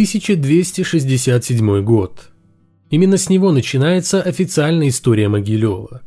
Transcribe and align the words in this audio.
1267 0.00 1.82
год. 1.82 2.30
Именно 2.88 3.18
с 3.18 3.28
него 3.28 3.52
начинается 3.52 4.22
официальная 4.22 4.88
история 4.88 5.28
Могилева. 5.28 6.00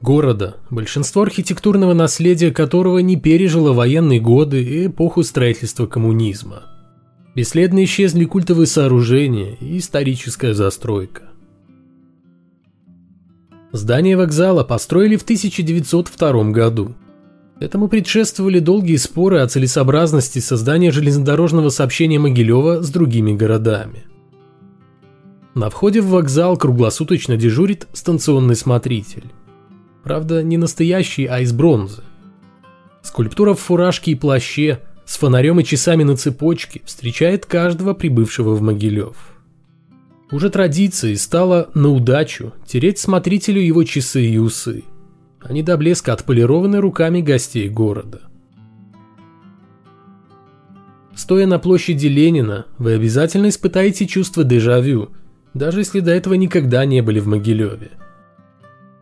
Города, 0.00 0.58
большинство 0.70 1.22
архитектурного 1.22 1.92
наследия 1.92 2.52
которого 2.52 2.98
не 2.98 3.16
пережило 3.16 3.72
военные 3.72 4.20
годы 4.20 4.62
и 4.62 4.86
эпоху 4.86 5.24
строительства 5.24 5.86
коммунизма. 5.86 6.62
Бесследно 7.34 7.82
исчезли 7.82 8.24
культовые 8.24 8.68
сооружения 8.68 9.56
и 9.60 9.78
историческая 9.78 10.54
застройка. 10.54 11.24
Здание 13.72 14.16
вокзала 14.16 14.62
построили 14.62 15.16
в 15.16 15.22
1902 15.22 16.52
году. 16.52 16.94
Этому 17.60 17.88
предшествовали 17.88 18.58
долгие 18.58 18.96
споры 18.96 19.40
о 19.40 19.46
целесообразности 19.46 20.38
создания 20.38 20.90
железнодорожного 20.90 21.68
сообщения 21.68 22.18
Могилева 22.18 22.82
с 22.82 22.88
другими 22.88 23.34
городами. 23.34 24.04
На 25.54 25.68
входе 25.68 26.00
в 26.00 26.08
вокзал 26.08 26.56
круглосуточно 26.56 27.36
дежурит 27.36 27.86
станционный 27.92 28.56
смотритель. 28.56 29.24
Правда, 30.02 30.42
не 30.42 30.56
настоящий, 30.56 31.26
а 31.26 31.40
из 31.40 31.52
бронзы. 31.52 32.02
Скульптура 33.02 33.52
в 33.52 33.60
фуражке 33.60 34.12
и 34.12 34.14
плаще, 34.14 34.80
с 35.04 35.18
фонарем 35.18 35.60
и 35.60 35.64
часами 35.64 36.02
на 36.02 36.16
цепочке, 36.16 36.80
встречает 36.86 37.44
каждого 37.44 37.92
прибывшего 37.92 38.54
в 38.54 38.62
Могилев. 38.62 39.16
Уже 40.30 40.48
традицией 40.48 41.16
стало 41.16 41.68
на 41.74 41.90
удачу 41.90 42.54
тереть 42.66 42.98
смотрителю 42.98 43.60
его 43.60 43.84
часы 43.84 44.24
и 44.24 44.38
усы. 44.38 44.84
Они 45.40 45.62
до 45.62 45.76
блеска 45.76 46.12
отполированы 46.12 46.80
руками 46.80 47.20
гостей 47.20 47.68
города. 47.68 48.20
Стоя 51.14 51.46
на 51.46 51.58
площади 51.58 52.06
Ленина, 52.06 52.66
вы 52.78 52.94
обязательно 52.94 53.48
испытаете 53.48 54.06
чувство 54.06 54.44
дежавю, 54.44 55.10
даже 55.54 55.80
если 55.80 56.00
до 56.00 56.12
этого 56.12 56.34
никогда 56.34 56.84
не 56.84 57.02
были 57.02 57.20
в 57.20 57.26
Могилеве. 57.26 57.90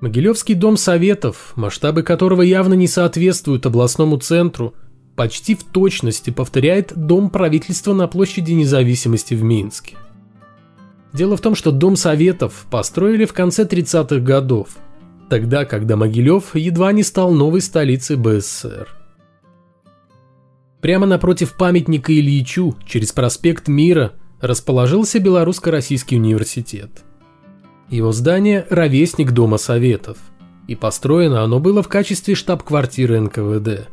Могилевский 0.00 0.54
дом 0.54 0.76
советов, 0.76 1.52
масштабы 1.56 2.02
которого 2.02 2.42
явно 2.42 2.74
не 2.74 2.86
соответствуют 2.86 3.66
областному 3.66 4.16
центру, 4.18 4.74
почти 5.16 5.56
в 5.56 5.64
точности 5.64 6.30
повторяет 6.30 6.92
дом 6.94 7.30
правительства 7.30 7.92
на 7.92 8.06
площади 8.06 8.52
независимости 8.52 9.34
в 9.34 9.42
Минске. 9.42 9.96
Дело 11.12 11.36
в 11.36 11.40
том, 11.40 11.54
что 11.54 11.72
Дом 11.72 11.96
Советов 11.96 12.66
построили 12.70 13.24
в 13.24 13.32
конце 13.32 13.64
30-х 13.64 14.18
годов, 14.20 14.76
тогда, 15.28 15.64
когда 15.64 15.96
Могилев 15.96 16.54
едва 16.54 16.92
не 16.92 17.02
стал 17.02 17.32
новой 17.32 17.60
столицей 17.60 18.16
БССР. 18.16 18.88
Прямо 20.80 21.06
напротив 21.06 21.54
памятника 21.56 22.12
Ильичу, 22.12 22.76
через 22.86 23.12
проспект 23.12 23.68
Мира, 23.68 24.12
расположился 24.40 25.18
Белорусско-Российский 25.18 26.16
университет. 26.16 26.90
Его 27.88 28.12
здание– 28.12 28.66
ровесник 28.70 29.32
Дома 29.32 29.58
Советов, 29.58 30.18
и 30.68 30.76
построено 30.76 31.42
оно 31.42 31.58
было 31.58 31.82
в 31.82 31.88
качестве 31.88 32.34
штаб-квартиры 32.34 33.20
НКВД. 33.20 33.88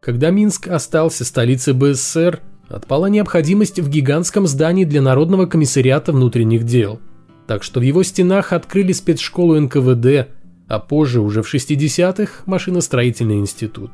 Когда 0.00 0.30
Минск 0.30 0.68
остался 0.68 1.24
столицей 1.24 1.74
БССР– 1.74 2.40
отпала 2.72 3.06
необходимость 3.06 3.78
в 3.80 3.88
гигантском 3.88 4.46
здании 4.46 4.84
для 4.84 5.02
Народного 5.02 5.46
комиссариата 5.46 6.12
внутренних 6.12 6.64
дел. 6.64 7.00
Так 7.46 7.62
что 7.62 7.80
в 7.80 7.82
его 7.82 8.02
стенах 8.02 8.52
открыли 8.52 8.92
спецшколу 8.92 9.58
НКВД, 9.60 10.28
а 10.68 10.78
позже, 10.78 11.20
уже 11.20 11.42
в 11.42 11.52
60-х, 11.52 12.42
машиностроительный 12.46 13.38
институт. 13.38 13.90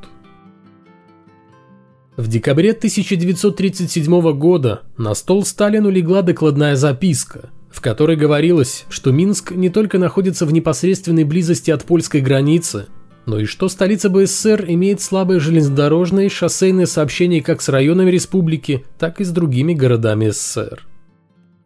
В 2.16 2.28
декабре 2.28 2.70
1937 2.70 4.32
года 4.32 4.82
на 4.96 5.14
стол 5.14 5.44
Сталину 5.44 5.88
легла 5.88 6.22
докладная 6.22 6.76
записка, 6.76 7.50
в 7.70 7.80
которой 7.80 8.16
говорилось, 8.16 8.86
что 8.88 9.12
Минск 9.12 9.52
не 9.52 9.70
только 9.70 9.98
находится 9.98 10.44
в 10.46 10.52
непосредственной 10.52 11.24
близости 11.24 11.70
от 11.70 11.84
польской 11.84 12.20
границы– 12.20 12.86
но 13.28 13.38
и 13.38 13.44
что 13.44 13.68
столица 13.68 14.08
БССР 14.08 14.64
имеет 14.68 15.02
слабое 15.02 15.38
железнодорожное 15.38 16.24
и 16.24 16.30
шоссейное 16.30 16.86
сообщение 16.86 17.42
как 17.42 17.60
с 17.60 17.68
районами 17.68 18.10
республики, 18.10 18.86
так 18.98 19.20
и 19.20 19.24
с 19.24 19.30
другими 19.30 19.74
городами 19.74 20.30
СССР. 20.30 20.86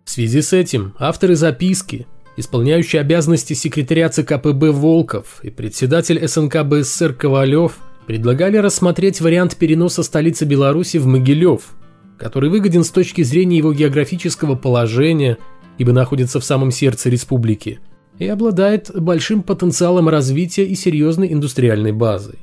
В 0.05 0.11
связи 0.11 0.43
с 0.43 0.53
этим 0.53 0.95
авторы 0.99 1.37
записки, 1.37 2.07
исполняющий 2.37 2.99
обязанности 2.99 3.55
секретаря 3.55 4.09
ЦКПБ 4.09 4.73
Волков 4.73 5.41
и 5.43 5.51
председатель 5.51 6.27
СНК 6.27 6.63
БССР 6.65 7.15
Ковалев 7.15 7.79
предлагали 8.07 8.57
рассмотреть 8.57 9.21
вариант 9.21 9.57
переноса 9.57 10.03
столицы 10.03 10.45
Беларуси 10.45 10.99
в 10.99 11.07
Могилев, 11.07 11.75
который 12.19 12.51
выгоден 12.51 12.85
с 12.85 12.91
точки 12.91 13.23
зрения 13.23 13.59
его 13.59 13.73
географического 13.73 14.55
положения, 14.57 15.39
ибо 15.79 15.93
находится 15.93 16.41
в 16.41 16.45
самом 16.45 16.71
сердце 16.71 17.09
республики– 17.09 17.81
и 18.19 18.29
обладает 18.29 18.91
большим 18.95 19.43
потенциалом 19.43 20.09
развития 20.09 20.65
и 20.65 20.75
серьезной 20.75 21.33
индустриальной 21.33 21.93
базой. 21.93 22.39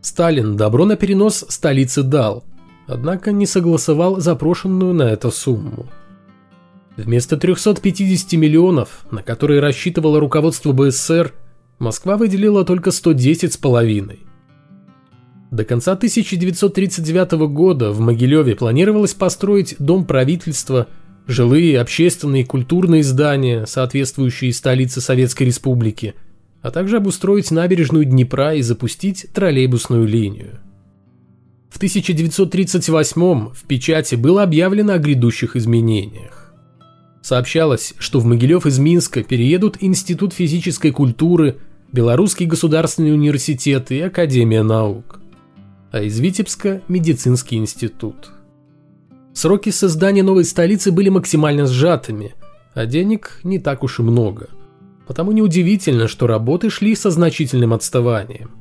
Сталин 0.00 0.56
добро 0.56 0.84
на 0.84 0.96
перенос 0.96 1.44
столицы 1.48 2.02
дал, 2.02 2.44
однако 2.86 3.32
не 3.32 3.46
согласовал 3.46 4.20
запрошенную 4.20 4.94
на 4.94 5.02
это 5.02 5.30
сумму. 5.30 5.86
Вместо 6.98 7.36
350 7.36 8.32
миллионов, 8.32 9.06
на 9.12 9.22
которые 9.22 9.60
рассчитывало 9.60 10.18
руководство 10.18 10.72
БССР, 10.72 11.32
Москва 11.78 12.16
выделила 12.16 12.64
только 12.64 12.90
110 12.90 13.52
с 13.52 13.56
половиной. 13.56 14.18
До 15.52 15.64
конца 15.64 15.92
1939 15.92 17.32
года 17.52 17.92
в 17.92 18.00
Могилеве 18.00 18.56
планировалось 18.56 19.14
построить 19.14 19.76
дом 19.78 20.06
правительства– 20.06 20.88
жилые, 21.28 21.80
общественные 21.80 22.42
и 22.42 22.46
культурные 22.46 23.04
здания, 23.04 23.64
соответствующие 23.66 24.52
столице 24.52 25.00
Советской 25.00 25.44
Республики, 25.44 26.14
а 26.62 26.72
также 26.72 26.96
обустроить 26.96 27.52
набережную 27.52 28.06
Днепра 28.06 28.54
и 28.54 28.62
запустить 28.62 29.28
троллейбусную 29.32 30.04
линию. 30.04 30.58
В 31.70 31.76
1938 31.76 33.50
в 33.52 33.62
печати 33.68 34.16
было 34.16 34.42
объявлено 34.42 34.94
о 34.94 34.98
грядущих 34.98 35.54
изменениях. 35.54 36.47
Сообщалось, 37.28 37.92
что 37.98 38.20
в 38.20 38.24
Могилев 38.24 38.64
из 38.64 38.78
Минска 38.78 39.22
переедут 39.22 39.76
Институт 39.80 40.32
физической 40.32 40.92
культуры, 40.92 41.58
Белорусский 41.92 42.46
государственный 42.46 43.12
университет 43.12 43.90
и 43.90 44.00
Академия 44.00 44.62
наук, 44.62 45.20
а 45.92 46.00
из 46.00 46.18
Витебска– 46.20 46.80
медицинский 46.88 47.56
институт. 47.56 48.30
Сроки 49.34 49.68
создания 49.68 50.22
новой 50.22 50.46
столицы 50.46 50.90
были 50.90 51.10
максимально 51.10 51.66
сжатыми, 51.66 52.34
а 52.72 52.86
денег 52.86 53.40
не 53.44 53.58
так 53.58 53.82
уж 53.82 53.98
и 53.98 54.02
много. 54.02 54.48
Потому 55.06 55.32
неудивительно, 55.32 56.08
что 56.08 56.26
работы 56.26 56.70
шли 56.70 56.96
со 56.96 57.10
значительным 57.10 57.74
отставанием. 57.74 58.52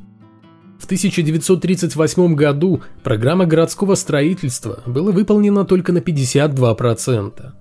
В 0.77 0.83
1938 0.83 2.35
году 2.35 2.81
программа 3.01 3.45
городского 3.45 3.95
строительства 3.95 4.83
была 4.85 5.13
выполнена 5.13 5.63
только 5.63 5.93
на 5.93 5.99
52%. 5.99 7.53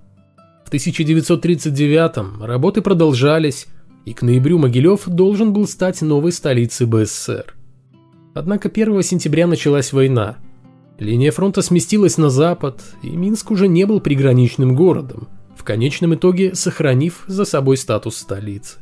В 0.67 0.69
1939 0.69 2.43
работы 2.45 2.81
продолжались, 2.81 3.67
и 4.03 4.13
к 4.13 4.21
ноябрю 4.21 4.57
Могилев 4.57 5.07
должен 5.07 5.53
был 5.53 5.65
стать 5.65 6.01
новой 6.01 6.33
столицей 6.33 6.85
БССР. 6.85 7.55
Однако 8.35 8.67
1 8.69 9.01
сентября 9.01 9.47
началась 9.47 9.93
война– 9.93 10.37
Линия 10.99 11.31
фронта 11.31 11.61
сместилась 11.61 12.17
на 12.17 12.29
запад, 12.29 12.81
и 13.03 13.09
Минск 13.09 13.51
уже 13.51 13.67
не 13.67 13.85
был 13.85 13.99
приграничным 13.99 14.75
городом, 14.75 15.27
в 15.55 15.63
конечном 15.63 16.15
итоге 16.15 16.55
сохранив 16.55 17.23
за 17.27 17.45
собой 17.45 17.77
статус 17.77 18.17
столицы. 18.17 18.79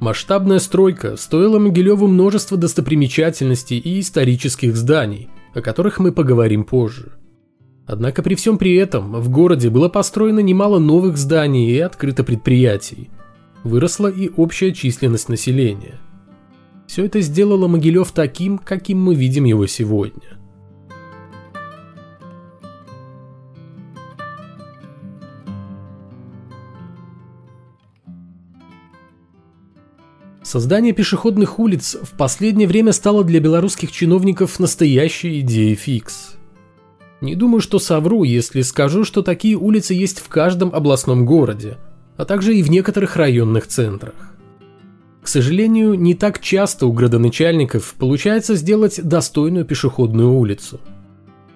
Масштабная 0.00 0.58
стройка 0.58 1.16
стоила 1.16 1.60
Могилеву 1.60 2.08
множество 2.08 2.56
достопримечательностей 2.56 3.78
и 3.78 4.00
исторических 4.00 4.76
зданий, 4.76 5.28
о 5.54 5.60
которых 5.60 6.00
мы 6.00 6.10
поговорим 6.10 6.64
позже. 6.64 7.12
Однако 7.86 8.22
при 8.22 8.34
всем 8.34 8.58
при 8.58 8.74
этом 8.74 9.12
в 9.20 9.28
городе 9.28 9.70
было 9.70 9.88
построено 9.88 10.40
немало 10.40 10.78
новых 10.78 11.16
зданий 11.16 11.70
и 11.70 11.78
открыто 11.78 12.24
предприятий. 12.24 13.10
Выросла 13.62 14.08
и 14.08 14.30
общая 14.36 14.72
численность 14.72 15.28
населения. 15.28 16.00
Все 16.86 17.04
это 17.04 17.20
сделало 17.20 17.66
Могилев 17.68 18.12
таким, 18.12 18.58
каким 18.58 19.02
мы 19.02 19.14
видим 19.14 19.44
его 19.44 19.66
сегодня– 19.66 20.38
Создание 30.54 30.92
пешеходных 30.92 31.58
улиц 31.58 31.96
в 32.00 32.16
последнее 32.16 32.68
время 32.68 32.92
стало 32.92 33.24
для 33.24 33.40
белорусских 33.40 33.90
чиновников 33.90 34.60
настоящей 34.60 35.40
идеей 35.40 35.74
фикс. 35.74 36.36
Не 37.24 37.36
думаю, 37.36 37.62
что 37.62 37.78
совру, 37.78 38.22
если 38.22 38.60
скажу, 38.60 39.02
что 39.02 39.22
такие 39.22 39.56
улицы 39.56 39.94
есть 39.94 40.20
в 40.20 40.28
каждом 40.28 40.74
областном 40.74 41.24
городе, 41.24 41.78
а 42.18 42.26
также 42.26 42.54
и 42.54 42.62
в 42.62 42.68
некоторых 42.68 43.16
районных 43.16 43.66
центрах. 43.66 44.34
К 45.22 45.28
сожалению, 45.28 45.94
не 45.94 46.12
так 46.14 46.38
часто 46.42 46.86
у 46.86 46.92
градоначальников 46.92 47.94
получается 47.98 48.56
сделать 48.56 49.00
достойную 49.02 49.64
пешеходную 49.64 50.34
улицу. 50.34 50.80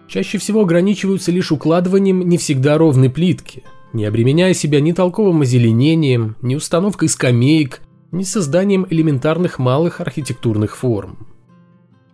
чаще 0.08 0.38
всего 0.38 0.62
ограничиваются 0.62 1.30
лишь 1.32 1.52
укладыванием 1.52 2.26
не 2.26 2.38
всегда 2.38 2.78
ровной 2.78 3.10
плитки, 3.10 3.62
не 3.92 4.06
обременяя 4.06 4.54
себя 4.54 4.80
ни 4.80 4.92
толковым 4.92 5.42
озеленением, 5.42 6.36
ни 6.40 6.54
установкой 6.54 7.10
скамеек, 7.10 7.82
ни 8.10 8.22
созданием 8.22 8.86
элементарных 8.88 9.58
малых 9.58 10.00
архитектурных 10.00 10.78
форм. 10.78 11.26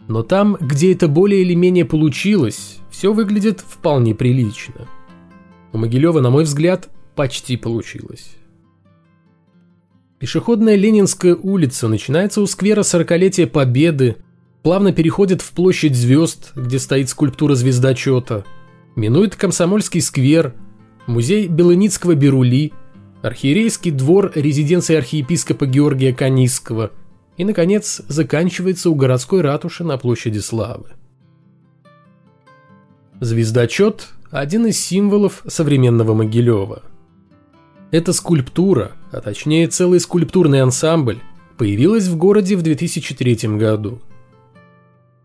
Но 0.08 0.22
там, 0.22 0.56
где 0.60 0.92
это 0.92 1.08
более 1.08 1.42
или 1.42 1.54
менее 1.54 1.84
получилось, 1.84 2.78
все 2.90 3.12
выглядит 3.12 3.60
вполне 3.60 4.14
прилично. 4.14 4.88
У 5.72 5.78
Могилева, 5.78 6.20
на 6.20 6.30
мой 6.30 6.44
взгляд, 6.44 6.90
почти 7.14 7.56
получилось. 7.56 8.36
Пешеходная 10.18 10.76
Ленинская 10.76 11.34
улица 11.34 11.88
начинается 11.88 12.40
у 12.40 12.46
сквера 12.46 12.82
Сорокалетия 12.82 13.46
Победы, 13.46 14.16
плавно 14.62 14.92
переходит 14.92 15.42
в 15.42 15.52
площадь 15.52 15.96
звезд, 15.96 16.52
где 16.54 16.78
стоит 16.78 17.08
скульптура 17.08 17.54
звездочета, 17.54 18.44
минует 18.96 19.36
Комсомольский 19.36 20.00
сквер, 20.00 20.54
музей 21.06 21.48
Белыницкого 21.48 22.14
Берули, 22.14 22.72
архиерейский 23.22 23.90
двор 23.90 24.32
резиденции 24.34 24.96
архиепископа 24.96 25.66
Георгия 25.66 26.14
Канисского 26.14 26.92
и, 27.36 27.44
наконец, 27.44 28.02
заканчивается 28.08 28.90
у 28.90 28.94
городской 28.94 29.40
ратуши 29.40 29.84
на 29.84 29.98
площади 29.98 30.38
Славы. 30.38 30.90
Звездочет– 33.20 34.08
один 34.31 34.66
из 34.66 34.81
символов 34.81 35.42
современного 35.46 36.14
Могилева. 36.14 36.82
Эта 37.90 38.12
скульптура, 38.12 38.92
а 39.12 39.20
точнее 39.20 39.69
целый 39.69 40.00
скульптурный 40.00 40.62
ансамбль, 40.62 41.20
появилась 41.56 42.08
в 42.08 42.16
городе 42.16 42.56
в 42.56 42.62
2003 42.62 43.56
году– 43.56 44.00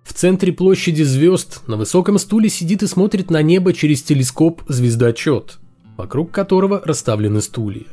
в 0.09 0.13
центре 0.15 0.51
площади 0.51 1.03
звезд 1.03 1.62
на 1.67 1.77
высоком 1.77 2.17
стуле 2.17 2.50
сидит 2.50 2.81
и 2.81 2.88
смотрит 2.88 3.29
на 3.29 3.44
небо 3.44 3.73
через 3.73 4.01
телескоп 4.01 4.63
звездочет, 4.67 5.59
вокруг 5.97 6.31
которого 6.31 6.81
расставлены 6.83 7.41
стулья. 7.41 7.85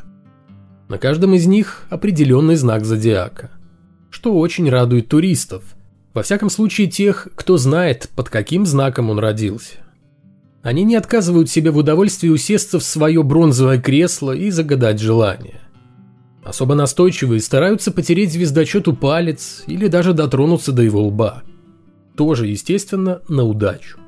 На 0.88 0.96
каждом 0.96 1.34
из 1.34 1.46
них 1.46 1.84
определенный 1.90 2.56
знак 2.56 2.86
зодиака, 2.86 3.50
что 4.16 4.38
очень 4.38 4.70
радует 4.70 5.08
туристов, 5.08 5.62
во 6.14 6.22
всяком 6.22 6.48
случае 6.48 6.86
тех, 6.86 7.28
кто 7.34 7.58
знает, 7.58 8.08
под 8.16 8.30
каким 8.30 8.64
знаком 8.64 9.10
он 9.10 9.18
родился. 9.18 9.74
Они 10.62 10.84
не 10.84 10.96
отказывают 10.96 11.50
себе 11.50 11.70
в 11.70 11.76
удовольствии 11.76 12.30
усесться 12.30 12.78
в 12.78 12.82
свое 12.82 13.22
бронзовое 13.22 13.78
кресло 13.78 14.32
и 14.32 14.48
загадать 14.48 15.00
желание. 15.00 15.60
Особо 16.42 16.74
настойчивые 16.74 17.40
стараются 17.42 17.92
потереть 17.92 18.32
звездочету 18.32 18.94
палец 18.94 19.62
или 19.66 19.86
даже 19.86 20.14
дотронуться 20.14 20.72
до 20.72 20.80
его 20.82 21.06
лба– 21.06 21.42
тоже, 22.16 22.46
естественно, 22.46 23.20
на 23.28 23.44
удачу. 23.44 23.98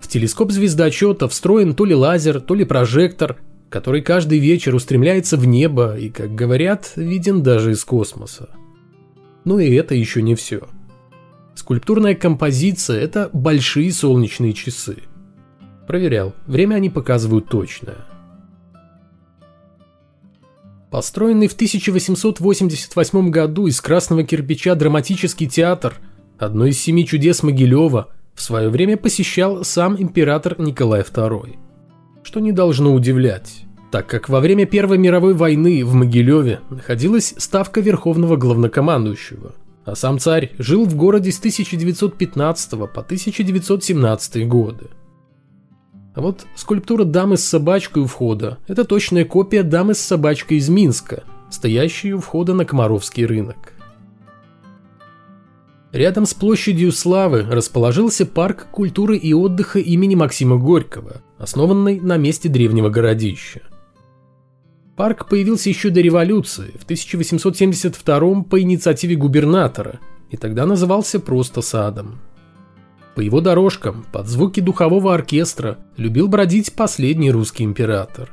В 0.00 0.06
телескоп 0.06 0.52
звездочета 0.52 1.28
встроен 1.28 1.74
то 1.74 1.84
ли 1.84 1.94
лазер, 1.96 2.40
то 2.40 2.54
ли 2.54 2.64
прожектор, 2.64 3.38
который 3.74 4.02
каждый 4.02 4.38
вечер 4.38 4.72
устремляется 4.72 5.36
в 5.36 5.48
небо 5.48 5.98
и, 5.98 6.08
как 6.08 6.32
говорят, 6.32 6.92
виден 6.94 7.42
даже 7.42 7.72
из 7.72 7.84
космоса. 7.84 8.50
Ну 9.44 9.58
и 9.58 9.74
это 9.74 9.96
еще 9.96 10.22
не 10.22 10.36
все. 10.36 10.68
Скульптурная 11.56 12.14
композиция– 12.14 13.00
это 13.02 13.30
большие 13.32 13.92
солнечные 13.92 14.52
часы. 14.52 14.98
Проверял, 15.88 16.36
время 16.46 16.76
они 16.76 16.88
показывают 16.88 17.48
точное. 17.48 18.06
Построенный 20.92 21.48
в 21.48 21.54
1888 21.54 23.30
году 23.30 23.66
из 23.66 23.80
красного 23.80 24.22
кирпича 24.22 24.76
драматический 24.76 25.48
театр– 25.48 25.94
Одно 26.38 26.66
из 26.66 26.80
семи 26.80 27.06
чудес 27.06 27.42
Могилева 27.42 28.08
в 28.34 28.42
свое 28.42 28.68
время 28.68 28.96
посещал 28.96 29.64
сам 29.64 30.00
император 30.00 30.60
Николай 30.60 31.02
II. 31.02 31.63
Что 32.24 32.40
не 32.40 32.52
должно 32.52 32.94
удивлять, 32.94 33.66
так 33.92 34.06
как 34.06 34.30
во 34.30 34.40
время 34.40 34.64
Первой 34.64 34.96
мировой 34.96 35.34
войны 35.34 35.84
в 35.84 35.92
Могилеве 35.92 36.60
находилась 36.70 37.34
ставка 37.36 37.82
Верховного 37.82 38.36
Главнокомандующего, 38.36 39.54
а 39.84 39.94
сам 39.94 40.18
царь 40.18 40.52
жил 40.58 40.86
в 40.86 40.96
городе 40.96 41.30
с 41.30 41.38
1915 41.38 42.70
по 42.70 42.86
1917 42.86 44.48
годы. 44.48 44.86
А 46.14 46.22
вот 46.22 46.46
скульптура 46.56 47.04
дамы 47.04 47.36
с 47.36 47.44
собачкой 47.44 48.04
у 48.04 48.06
входа– 48.06 48.56
это 48.68 48.84
точная 48.84 49.26
копия 49.26 49.62
дамы 49.62 49.94
с 49.94 50.00
собачкой 50.00 50.56
из 50.56 50.70
Минска, 50.70 51.24
стоящей 51.50 52.14
у 52.14 52.20
входа 52.20 52.54
на 52.54 52.64
Комаровский 52.64 53.26
рынок. 53.26 53.74
Рядом 55.92 56.24
с 56.24 56.32
площадью 56.32 56.90
Славы 56.90 57.42
расположился 57.42 58.24
парк 58.24 58.68
культуры 58.72 59.18
и 59.18 59.34
отдыха 59.34 59.78
имени 59.78 60.14
Максима 60.14 60.56
Горького, 60.56 61.20
основанный 61.38 62.00
на 62.00 62.16
месте 62.16 62.48
древнего 62.48 62.88
городища. 62.88 63.62
Парк 64.96 65.28
появился 65.28 65.68
еще 65.68 65.90
до 65.90 66.00
революции, 66.00 66.72
в 66.78 66.84
1872 66.84 68.42
по 68.44 68.60
инициативе 68.60 69.16
губернатора, 69.16 69.98
и 70.30 70.36
тогда 70.36 70.66
назывался 70.66 71.18
просто 71.18 71.62
садом. 71.62 72.20
По 73.14 73.20
его 73.20 73.40
дорожкам, 73.40 74.04
под 74.12 74.28
звуки 74.28 74.60
духового 74.60 75.14
оркестра, 75.14 75.78
любил 75.96 76.28
бродить 76.28 76.74
последний 76.74 77.30
русский 77.30 77.64
император. 77.64 78.30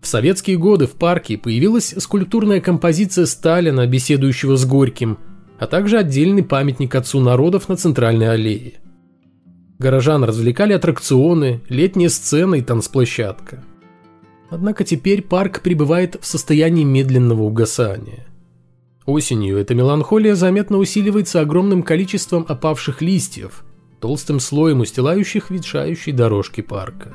В 0.00 0.06
советские 0.06 0.58
годы 0.58 0.86
в 0.86 0.92
парке 0.92 1.38
появилась 1.38 1.94
скульптурная 1.96 2.60
композиция 2.60 3.26
Сталина, 3.26 3.86
беседующего 3.86 4.56
с 4.56 4.64
Горьким– 4.64 5.18
а 5.58 5.66
также 5.66 5.98
отдельный 5.98 6.42
памятник 6.42 6.94
отцу 6.94 7.20
народов 7.20 7.68
на 7.68 7.76
центральной 7.76 8.30
аллее. 8.30 8.74
Горожан 9.78 10.22
развлекали 10.24 10.72
аттракционы, 10.72 11.60
летняя 11.68 12.08
сцена 12.08 12.56
и 12.56 12.62
танцплощадка. 12.62 13.64
Однако 14.48 14.84
теперь 14.84 15.22
парк 15.22 15.62
пребывает 15.62 16.16
в 16.20 16.26
состоянии 16.26 16.84
медленного 16.84 17.42
угасания. 17.42 18.26
Осенью 19.04 19.58
эта 19.58 19.74
меланхолия 19.74 20.34
заметно 20.34 20.78
усиливается 20.78 21.40
огромным 21.40 21.82
количеством 21.82 22.46
опавших 22.48 23.02
листьев, 23.02 23.64
толстым 24.00 24.38
слоем 24.40 24.80
устилающих 24.80 25.50
ветшающей 25.50 26.12
дорожки 26.12 26.60
парка. 26.60 27.12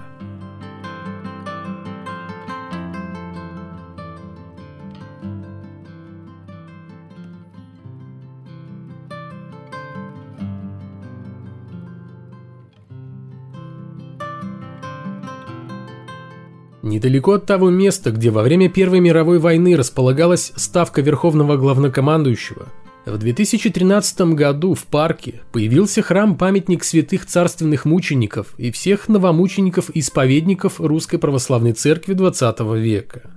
Недалеко 16.81 17.33
от 17.33 17.45
того 17.45 17.69
места, 17.69 18.11
где 18.11 18.29
во 18.29 18.41
время 18.41 18.69
Первой 18.69 19.01
мировой 19.01 19.39
войны 19.39 19.75
располагалась 19.75 20.53
ставка 20.55 21.01
Верховного 21.01 21.57
Главнокомандующего, 21.57 22.67
в 23.05 23.17
2013 23.17 24.21
году 24.33 24.75
в 24.75 24.85
парке 24.85 25.41
появился 25.51 26.01
храм-памятник 26.01 26.83
святых 26.83 27.25
царственных 27.25 27.85
мучеников 27.85 28.53
и 28.57 28.71
всех 28.71 29.09
новомучеников 29.09 29.89
и 29.93 29.99
исповедников 29.99 30.79
Русской 30.79 31.17
Православной 31.17 31.73
Церкви 31.73 32.13
XX 32.15 32.79
века. 32.79 33.31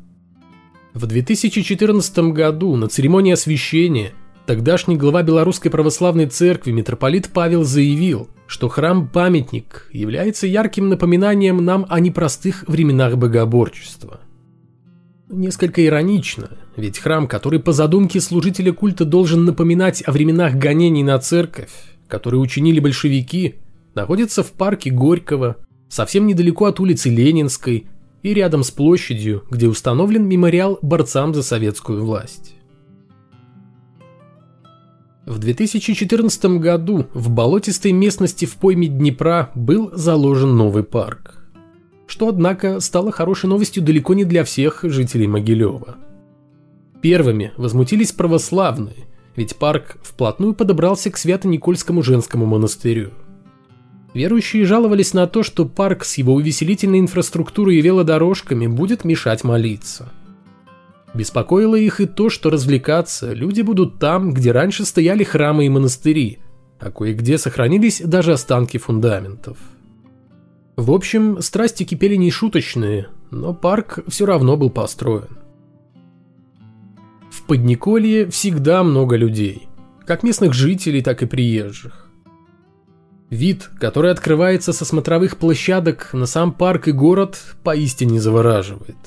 В 0.95 1.07
2014 1.07 2.19
году 2.33 2.77
на 2.77 2.89
церемонии 2.89 3.33
освящения 3.33 4.13
Тогдашний 4.47 4.97
глава 4.97 5.23
Белорусской 5.23 5.71
Православной 5.71 6.27
Церкви 6.27 6.73
митрополит 6.73 7.29
Павел 7.33 7.63
заявил, 7.63 8.29
что 8.49 8.69
храм-памятник 8.69 9.89
является 9.93 10.49
ярким 10.49 10.89
напоминанием 10.89 11.65
нам 11.65 11.87
о 11.89 12.01
непростых 12.01 12.65
временах 12.67 13.17
богоборчества. 13.17 14.21
Несколько 15.31 15.87
иронично, 15.87 16.51
ведь 16.77 16.99
храм, 16.99 17.29
который 17.29 17.61
по 17.61 17.73
задумке 17.73 18.21
служителя 18.21 18.73
культа 18.73 19.05
должен 19.05 19.45
напоминать 19.45 20.03
о 20.07 20.11
временах 20.11 20.55
гонений 20.55 21.05
на 21.05 21.19
церковь, 21.21 21.71
которые 22.09 22.41
учинили 22.41 22.81
большевики, 22.81 23.55
находится 23.95 24.43
в 24.43 24.51
парке 24.51 24.91
Горького, 24.91 25.57
совсем 25.89 26.27
недалеко 26.27 26.65
от 26.65 26.81
улицы 26.81 27.11
Ленинской 27.11 27.87
и 28.25 28.35
рядом 28.35 28.65
с 28.65 28.73
площадью, 28.73 29.45
где 29.51 29.69
установлен 29.69 30.27
мемориал 30.27 30.81
борцам 30.83 31.33
за 31.33 31.45
советскую 31.45 32.05
власть. 32.05 32.57
В 35.25 35.39
2014 35.39 36.59
году 36.59 37.07
в 37.15 37.31
болотистой 37.31 37.93
местности 37.93 38.45
в 38.45 38.57
пойме 38.57 38.89
Днепра 38.89 39.53
был 39.55 39.93
заложен 39.95 40.57
новый 40.57 40.83
парк. 40.83 41.37
Что, 42.09 42.29
однако, 42.29 42.81
стало 42.81 43.13
хорошей 43.13 43.49
новостью 43.49 43.85
далеко 43.85 44.15
не 44.15 44.25
для 44.25 44.43
всех 44.43 44.81
жителей 44.83 45.29
Могилева. 45.29 45.95
Первыми 47.03 47.53
возмутились 47.57 48.11
православные, 48.11 49.07
ведь 49.37 49.55
парк 49.57 49.97
вплотную 50.03 50.55
подобрался 50.55 51.09
к 51.11 51.17
Свято-Никольскому 51.17 52.03
женскому 52.03 52.45
монастырю. 52.45 53.13
Верующие 54.15 54.65
жаловались 54.65 55.15
на 55.15 55.29
то, 55.29 55.45
что 55.45 55.67
парк 55.67 56.05
с 56.05 56.19
его 56.19 56.35
увеселительной 56.35 56.99
инфраструктурой 56.99 57.77
и 57.77 57.81
велодорожками 57.81 58.67
будет 58.67 59.05
мешать 59.05 59.45
молиться– 59.45 60.11
Беспокоило 61.15 61.77
их 61.77 62.01
и 62.01 62.07
то, 62.07 62.31
что 62.31 62.49
развлекаться 62.49 63.33
люди 63.33 63.61
будут 63.61 63.99
там, 63.99 64.33
где 64.33 64.51
раньше 64.51 64.85
стояли 64.85 65.25
храмы 65.25 65.67
и 65.67 65.69
монастыри, 65.69 66.39
а 66.81 66.91
кое-где 66.91 67.37
сохранились 67.37 68.01
даже 68.01 68.33
останки 68.33 68.79
фундаментов. 68.79 69.59
В 70.77 70.91
общем, 70.91 71.43
страсти 71.43 71.85
кипели 71.85 72.17
нешуточные, 72.17 73.09
но 73.31 73.53
парк 73.53 73.99
все 74.09 74.25
равно 74.25 74.57
был 74.57 74.71
построен. 74.71 75.37
В 77.31 77.43
Подниколье 77.43 78.27
всегда 78.31 78.83
много 78.83 79.17
людей, 79.17 79.69
как 80.07 80.23
местных 80.23 80.55
жителей, 80.55 81.03
так 81.03 81.23
и 81.23 81.27
приезжих. 81.27 82.09
Вид, 83.29 83.71
который 83.79 84.11
открывается 84.11 84.73
со 84.73 84.85
смотровых 84.87 85.37
площадок 85.37 86.11
на 86.15 86.25
сам 86.25 86.53
парк 86.53 86.89
и 86.89 86.93
город, 86.93 87.39
поистине 87.63 88.19
завораживает– 88.19 88.97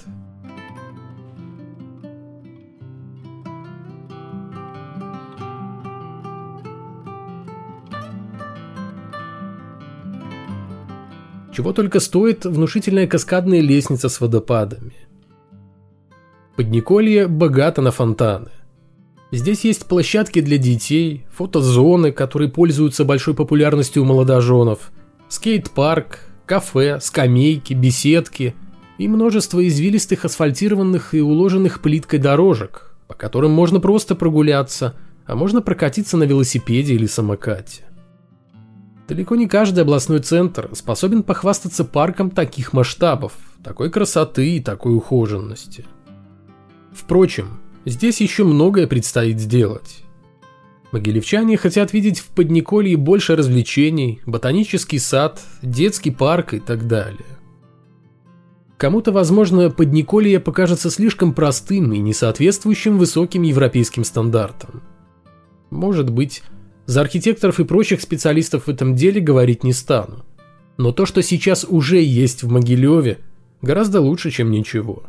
Чего 11.55 11.71
только 11.71 12.01
стоит 12.01 12.43
внушительная 12.43 13.07
каскадная 13.07 13.61
лестница 13.61 14.09
с 14.09 14.19
водопадами. 14.19 14.91
Подниколье 16.57 17.29
богато 17.29 17.81
на 17.81 17.91
фонтаны. 17.91 18.51
Здесь 19.31 19.63
есть 19.63 19.85
площадки 19.85 20.41
для 20.41 20.57
детей, 20.57 21.25
фотозоны, 21.31 22.11
которые 22.11 22.49
пользуются 22.49 23.05
большой 23.05 23.35
популярностью 23.35 24.03
у 24.03 24.05
молодоженов, 24.05 24.91
скейт-парк, 25.29 26.19
кафе, 26.45 26.99
скамейки, 26.99 27.73
беседки 27.73 28.53
и 28.97 29.07
множество 29.07 29.65
извилистых 29.65 30.25
асфальтированных 30.25 31.13
и 31.13 31.21
уложенных 31.21 31.81
плиткой 31.81 32.19
дорожек, 32.19 32.97
по 33.07 33.13
которым 33.13 33.51
можно 33.51 33.79
просто 33.79 34.15
прогуляться, 34.15 34.93
а 35.25 35.37
можно 35.37 35.61
прокатиться 35.61 36.17
на 36.17 36.25
велосипеде 36.25 36.95
или 36.95 37.05
самокате. 37.05 37.85
Далеко 39.07 39.35
не 39.35 39.47
каждый 39.47 39.81
областной 39.81 40.19
центр 40.19 40.69
способен 40.73 41.21
похвастаться 41.21 41.85
парком 41.85 42.31
таких 42.31 42.73
масштабов, 42.73 43.33
такой 43.63 43.91
красоты 43.91 44.57
и 44.57 44.59
такой 44.59 44.95
ухоженности. 44.95 45.85
Впрочем, 46.91 47.59
здесь 47.85 48.19
еще 48.19 48.43
многое 48.43 48.87
предстоит 48.87 49.39
сделать. 49.39 50.03
Могилевчане 50.91 51.57
хотят 51.57 51.93
видеть 51.93 52.19
в 52.19 52.27
Подниколье 52.27 52.97
больше 52.97 53.35
развлечений, 53.35 54.21
ботанический 54.25 54.97
сад, 54.97 55.41
детский 55.61 56.09
парк 56.09 56.53
и 56.53 56.59
так 56.59 56.87
далее. 56.87 57.25
Кому-то, 58.77 59.11
возможно, 59.11 59.69
Подниколье 59.69 60.39
покажется 60.39 60.89
слишком 60.89 61.33
простым 61.33 61.93
и 61.93 61.99
не 61.99 62.13
соответствующим 62.13 62.97
высоким 62.97 63.43
европейским 63.43 64.03
стандартам. 64.03 64.81
Может 65.69 66.09
быть, 66.09 66.43
за 66.85 67.01
архитекторов 67.01 67.59
и 67.59 67.63
прочих 67.63 68.01
специалистов 68.01 68.65
в 68.65 68.69
этом 68.69 68.95
деле 68.95 69.19
говорить 69.19 69.63
не 69.63 69.73
стану. 69.73 70.23
Но 70.77 70.91
то, 70.91 71.05
что 71.05 71.21
сейчас 71.23 71.65
уже 71.67 72.01
есть 72.01 72.43
в 72.43 72.49
Могилеве, 72.49 73.19
гораздо 73.61 74.01
лучше, 74.01 74.29
чем 74.29 74.51
ничего. 74.51 75.03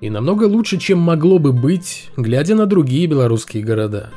И 0.00 0.10
намного 0.10 0.44
лучше, 0.44 0.78
чем 0.78 0.98
могло 0.98 1.38
бы 1.38 1.52
быть, 1.52 2.10
глядя 2.16 2.54
на 2.54 2.66
другие 2.66 3.06
белорусские 3.06 3.62
города. 3.62 4.10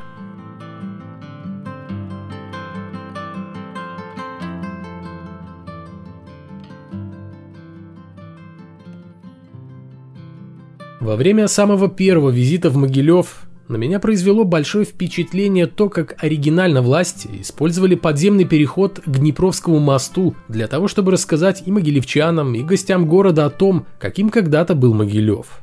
Во 11.00 11.16
время 11.16 11.48
самого 11.48 11.90
первого 11.90 12.30
визита 12.30 12.70
в 12.70 12.78
Могилев 12.78 13.49
на 13.70 13.78
меня 13.78 14.00
произвело 14.00 14.46
большое 14.46 14.84
впечатление 14.84 15.68
то, 15.68 15.90
как 15.90 16.22
оригинально 16.24 16.82
власти 16.82 17.30
использовали 17.40 17.94
подземный 17.94 18.46
переход 18.46 19.00
к 19.00 19.18
Днепровскому 19.20 19.78
мосту 19.78 20.36
для 20.48 20.68
того, 20.68 20.88
чтобы 20.88 21.12
рассказать 21.12 21.62
и 21.68 21.72
могилевчанам, 21.72 22.56
и 22.56 22.64
гостям 22.64 23.08
города 23.08 23.46
о 23.46 23.52
том, 23.52 23.86
каким 24.00 24.32
когда-то 24.32 24.74
был 24.74 24.96
Могилев. 24.96 25.62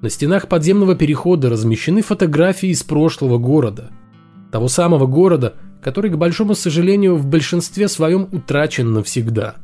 На 0.00 0.10
стенах 0.10 0.46
подземного 0.46 0.94
перехода 0.94 1.50
размещены 1.50 2.02
фотографии 2.02 2.68
из 2.68 2.84
прошлого 2.84 3.36
города. 3.36 3.90
Того 4.52 4.68
самого 4.68 5.06
города, 5.06 5.54
который, 5.82 6.10
к 6.10 6.16
большому 6.16 6.54
сожалению, 6.54 7.16
в 7.16 7.26
большинстве 7.26 7.88
своем 7.88 8.28
утрачен 8.30 8.92
навсегда. 8.92 9.56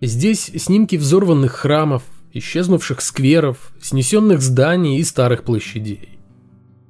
Здесь 0.00 0.50
снимки 0.56 0.96
взорванных 0.96 1.52
храмов, 1.52 2.02
исчезнувших 2.32 3.00
скверов, 3.00 3.72
снесенных 3.80 4.40
зданий 4.40 4.98
и 4.98 5.04
старых 5.04 5.44
площадей. 5.44 6.18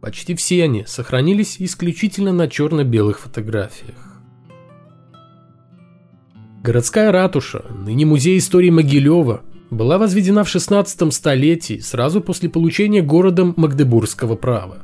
Почти 0.02 0.34
все 0.34 0.64
они 0.64 0.84
сохранились 0.84 1.58
исключительно 1.60 2.32
на 2.32 2.48
черно-белых 2.48 3.20
фотографиях. 3.20 3.94
Городская 6.64 7.12
ратуша, 7.12 7.64
ныне 7.70 8.04
музей 8.04 8.38
истории 8.38 8.70
Могилева, 8.70 9.42
была 9.70 9.98
возведена 9.98 10.42
в 10.42 10.48
16 10.48 11.14
столетии 11.14 11.78
сразу 11.78 12.20
после 12.20 12.48
получения 12.48 13.00
городом 13.00 13.54
Магдебургского 13.56 14.34
права. 14.34 14.78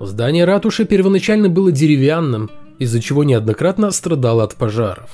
Здание 0.00 0.44
ратуши 0.44 0.84
первоначально 0.84 1.48
было 1.48 1.70
деревянным, 1.70 2.50
из-за 2.80 3.00
чего 3.00 3.22
неоднократно 3.22 3.92
страдало 3.92 4.42
от 4.42 4.56
пожаров. 4.56 5.10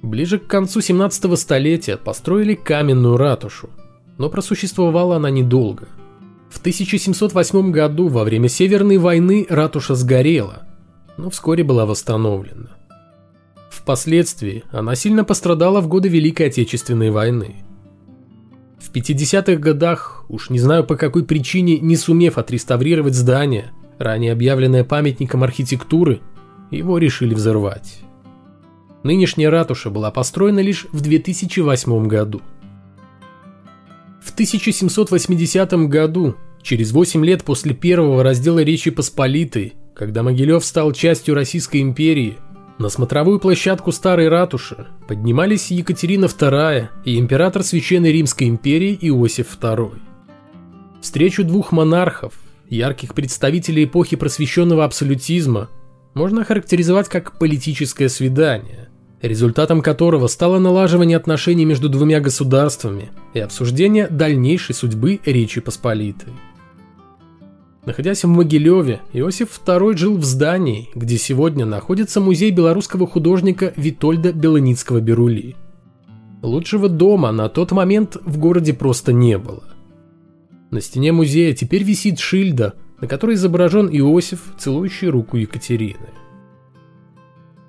Ближе 0.00 0.38
к 0.38 0.46
концу 0.46 0.80
17 0.80 1.38
столетия 1.38 1.98
построили 1.98 2.54
каменную 2.54 3.18
ратушу, 3.18 3.68
но 4.16 4.30
просуществовала 4.30 5.16
она 5.16 5.28
недолго– 5.28 5.86
в 6.50 6.58
1708 6.58 7.70
году 7.70 8.08
во 8.08 8.24
время 8.24 8.48
Северной 8.48 8.98
войны 8.98 9.46
ратуша 9.48 9.94
сгорела, 9.94 10.64
но 11.16 11.30
вскоре 11.30 11.62
была 11.62 11.86
восстановлена. 11.86 12.76
Впоследствии 13.70 14.64
она 14.72 14.96
сильно 14.96 15.24
пострадала 15.24 15.80
в 15.80 15.88
годы 15.88 16.08
Великой 16.08 16.48
Отечественной 16.48 17.10
войны. 17.10 17.64
В 18.78 18.92
50-х 18.92 19.56
годах, 19.56 20.24
уж 20.28 20.50
не 20.50 20.58
знаю 20.58 20.84
по 20.84 20.96
какой 20.96 21.24
причине, 21.24 21.78
не 21.78 21.96
сумев 21.96 22.36
отреставрировать 22.36 23.14
здание, 23.14 23.70
ранее 23.98 24.32
объявленное 24.32 24.82
памятником 24.82 25.44
архитектуры, 25.44 26.20
его 26.70 26.98
решили 26.98 27.32
взорвать. 27.32 28.00
Нынешняя 29.02 29.50
ратуша 29.50 29.90
была 29.90 30.10
построена 30.10 30.60
лишь 30.60 30.86
в 30.90 31.00
2008 31.00 32.06
году. 32.06 32.42
В 34.22 34.32
1780 34.32 35.72
году, 35.88 36.36
через 36.62 36.92
8 36.92 37.24
лет 37.24 37.42
после 37.42 37.74
первого 37.74 38.22
раздела 38.22 38.60
Речи 38.62 38.90
Посполитой, 38.90 39.74
когда 39.94 40.22
Могилев 40.22 40.64
стал 40.64 40.92
частью 40.92 41.34
Российской 41.34 41.80
империи, 41.80 42.36
на 42.78 42.88
смотровую 42.88 43.40
площадку 43.40 43.92
Старой 43.92 44.28
Ратуши 44.28 44.86
поднимались 45.08 45.70
Екатерина 45.70 46.26
II 46.26 46.88
и 47.04 47.18
император 47.18 47.62
Священной 47.62 48.12
Римской 48.12 48.48
империи 48.48 48.96
Иосиф 49.00 49.58
II. 49.58 49.98
Встречу 51.00 51.44
двух 51.44 51.72
монархов, 51.72 52.34
ярких 52.68 53.14
представителей 53.14 53.84
эпохи 53.84 54.16
просвещенного 54.16 54.84
абсолютизма, 54.84 55.70
можно 56.14 56.44
характеризовать 56.44 57.08
как 57.08 57.38
политическое 57.38 58.08
свидание, 58.08 58.89
результатом 59.22 59.82
которого 59.82 60.26
стало 60.26 60.58
налаживание 60.58 61.16
отношений 61.16 61.64
между 61.64 61.88
двумя 61.88 62.20
государствами 62.20 63.10
и 63.34 63.40
обсуждение 63.40 64.08
дальнейшей 64.08 64.74
судьбы 64.74 65.20
Речи 65.24 65.60
Посполитой. 65.60 66.32
Находясь 67.86 68.24
в 68.24 68.28
Могилеве, 68.28 69.00
Иосиф 69.12 69.60
II 69.64 69.96
жил 69.96 70.16
в 70.16 70.24
здании, 70.24 70.90
где 70.94 71.16
сегодня 71.16 71.64
находится 71.64 72.20
музей 72.20 72.50
белорусского 72.50 73.06
художника 73.06 73.72
Витольда 73.76 74.32
Белоницкого-Берули. 74.32 75.56
Лучшего 76.42 76.88
дома 76.88 77.32
на 77.32 77.48
тот 77.48 77.72
момент 77.72 78.16
в 78.24 78.38
городе 78.38 78.74
просто 78.74 79.12
не 79.12 79.38
было. 79.38 79.64
На 80.70 80.80
стене 80.80 81.12
музея 81.12 81.54
теперь 81.54 81.82
висит 81.82 82.18
шильда, 82.18 82.74
на 83.00 83.08
которой 83.08 83.34
изображен 83.34 83.88
Иосиф, 83.90 84.40
целующий 84.58 85.08
руку 85.08 85.36
Екатерины. 85.36 86.08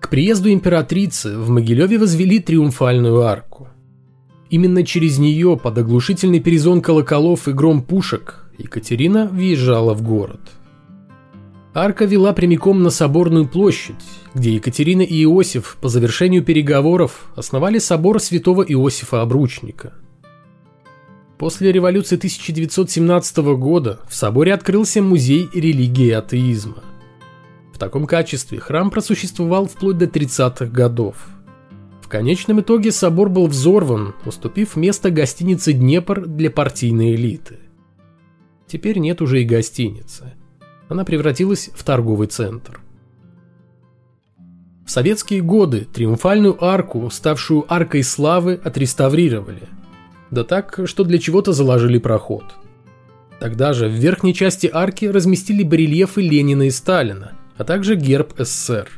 К 0.01 0.10
приезду 0.10 0.51
императрицы 0.51 1.38
в 1.38 1.50
Могилеве 1.50 2.00
возвели 2.00 2.39
триумфальную 2.39 3.22
арку. 3.22 3.70
Именно 4.50 4.84
через 4.84 5.20
нее, 5.20 5.58
под 5.62 5.77
оглушительный 5.77 6.39
перезвон 6.39 6.81
колоколов 6.81 7.48
и 7.48 7.53
гром 7.53 7.84
пушек, 7.84 8.50
Екатерина 8.58 9.27
въезжала 9.27 9.93
в 9.93 10.01
город. 10.01 10.41
Арка 11.75 12.05
вела 12.05 12.34
прямиком 12.34 12.81
на 12.81 12.89
Соборную 12.89 13.48
площадь, 13.48 14.03
где 14.34 14.55
Екатерина 14.55 15.03
и 15.03 15.24
Иосиф 15.24 15.77
по 15.79 15.88
завершению 15.88 16.43
переговоров 16.43 17.31
основали 17.36 17.77
собор 17.77 18.20
святого 18.20 18.63
Иосифа 18.63 19.22
Обручника. 19.22 19.93
После 21.38 21.72
революции 21.72 22.17
1917 22.17 23.38
года 23.55 24.00
в 24.10 24.15
соборе 24.15 24.53
открылся 24.53 25.01
музей 25.01 25.48
религии 25.53 26.10
атеизма 26.10 26.84
таком 27.81 28.05
качестве 28.05 28.59
храм 28.59 28.91
просуществовал 28.91 29.65
вплоть 29.65 29.97
до 29.97 30.05
30-х 30.05 30.67
годов. 30.67 31.15
В 32.00 32.07
конечном 32.07 32.61
итоге 32.61 32.91
собор 32.91 33.27
был 33.29 33.47
взорван, 33.47 34.13
уступив 34.23 34.75
место 34.75 35.09
гостинице 35.09 35.73
«Днепр» 35.73 36.27
для 36.27 36.51
партийной 36.51 37.15
элиты. 37.15 37.57
Теперь 38.67 39.00
нет 39.00 39.19
уже 39.19 39.41
и 39.41 39.45
гостиницы. 39.45 40.33
Она 40.89 41.03
превратилась 41.05 41.71
в 41.73 41.83
торговый 41.83 42.27
центр. 42.27 42.81
В 44.85 44.91
советские 44.91 45.41
годы 45.41 45.88
триумфальную 45.91 46.63
арку, 46.63 47.09
ставшую 47.09 47.65
аркой 47.67 48.03
славы, 48.03 48.59
отреставрировали. 48.63 49.63
Да 50.29 50.43
так, 50.43 50.81
что 50.85 51.03
для 51.03 51.17
чего-то 51.17 51.51
заложили 51.51 51.97
проход. 51.97 52.43
Тогда 53.39 53.73
же 53.73 53.88
в 53.88 53.93
верхней 53.93 54.35
части 54.35 54.69
арки 54.71 55.05
разместили 55.05 55.63
барельефы 55.63 56.21
Ленина 56.21 56.63
и 56.63 56.69
Сталина, 56.69 57.31
а 57.62 57.63
также 57.63 57.96
герб 57.96 58.34
СССР. 58.39 58.89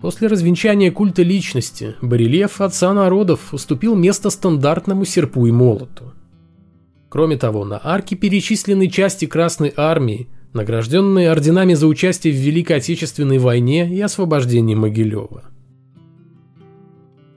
После 0.00 0.28
развенчания 0.28 0.92
культа 0.92 1.24
личности 1.24 1.96
барельеф 2.00 2.60
Отца 2.60 2.94
народов 2.94 3.52
уступил 3.52 3.96
место 3.96 4.30
стандартному 4.30 5.04
серпу 5.04 5.46
и 5.46 5.50
молоту. 5.50 6.12
Кроме 7.08 7.36
того, 7.36 7.64
на 7.64 7.80
арке 7.82 8.14
перечислены 8.14 8.88
части 8.88 9.26
Красной 9.26 9.72
Армии, 9.76 10.28
награжденные 10.52 11.28
орденами 11.28 11.74
за 11.74 11.88
участие 11.88 12.32
в 12.32 12.36
Великой 12.36 12.76
Отечественной 12.76 13.38
войне 13.38 13.92
и 13.92 14.00
освобождении 14.00 14.76
Могилева. 14.76 15.42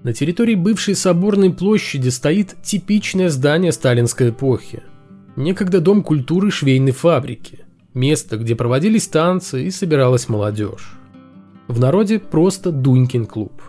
На 0.04 0.14
территории 0.14 0.54
бывшей 0.54 0.94
Соборной 0.94 1.52
площади 1.52 2.10
стоит 2.10 2.54
типичное 2.62 3.30
здание 3.30 3.72
сталинской 3.72 4.30
эпохи. 4.30 4.84
Некогда 5.36 5.80
дом 5.82 6.04
культуры 6.04 6.52
швейной 6.52 6.92
фабрики, 6.92 7.63
место, 7.94 8.38
где 8.38 8.56
проводились 8.56 9.08
танцы 9.08 9.64
и 9.64 9.72
собиралась 9.72 10.30
молодежь. 10.30 10.98
В 11.68 11.80
народе 11.80 12.20
просто 12.20 12.72
Дунькин 12.72 13.26
клуб. 13.26 13.62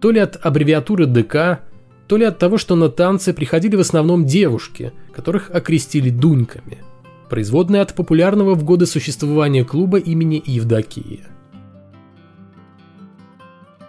То 0.00 0.10
ли 0.10 0.20
от 0.20 0.38
аббревиатуры 0.44 1.06
ДК, 1.06 1.60
то 2.06 2.16
ли 2.16 2.24
от 2.24 2.38
того, 2.38 2.58
что 2.58 2.76
на 2.76 2.90
танцы 2.90 3.32
приходили 3.32 3.76
в 3.76 3.80
основном 3.80 4.26
девушки, 4.26 4.92
которых 5.12 5.50
окрестили 5.50 6.10
Дуньками. 6.10 6.78
Производные 7.30 7.80
от 7.80 7.94
популярного 7.94 8.54
в 8.54 8.64
годы 8.64 8.86
существования 8.86 9.64
клуба 9.64 9.98
имени 9.98 10.42
Евдокия. 10.44 11.20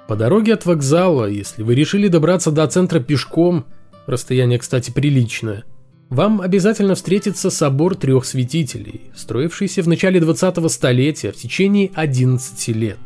По 0.07 0.15
дороге 0.15 0.53
от 0.53 0.65
вокзала, 0.65 1.25
если 1.25 1.63
вы 1.63 1.75
решили 1.75 2.07
добраться 2.07 2.51
до 2.51 2.65
центра 2.67 2.99
пешком, 2.99 3.65
расстояние, 4.05 4.59
кстати, 4.59 4.91
приличное, 4.91 5.65
вам 6.09 6.41
обязательно 6.41 6.95
встретится 6.95 7.49
собор 7.49 7.95
трех 7.95 8.25
святителей, 8.25 9.11
строившийся 9.15 9.81
в 9.81 9.87
начале 9.87 10.19
20-го 10.19 10.69
столетия 10.69 11.31
в 11.31 11.35
течение 11.35 11.91
11 11.93 12.67
лет. 12.69 12.99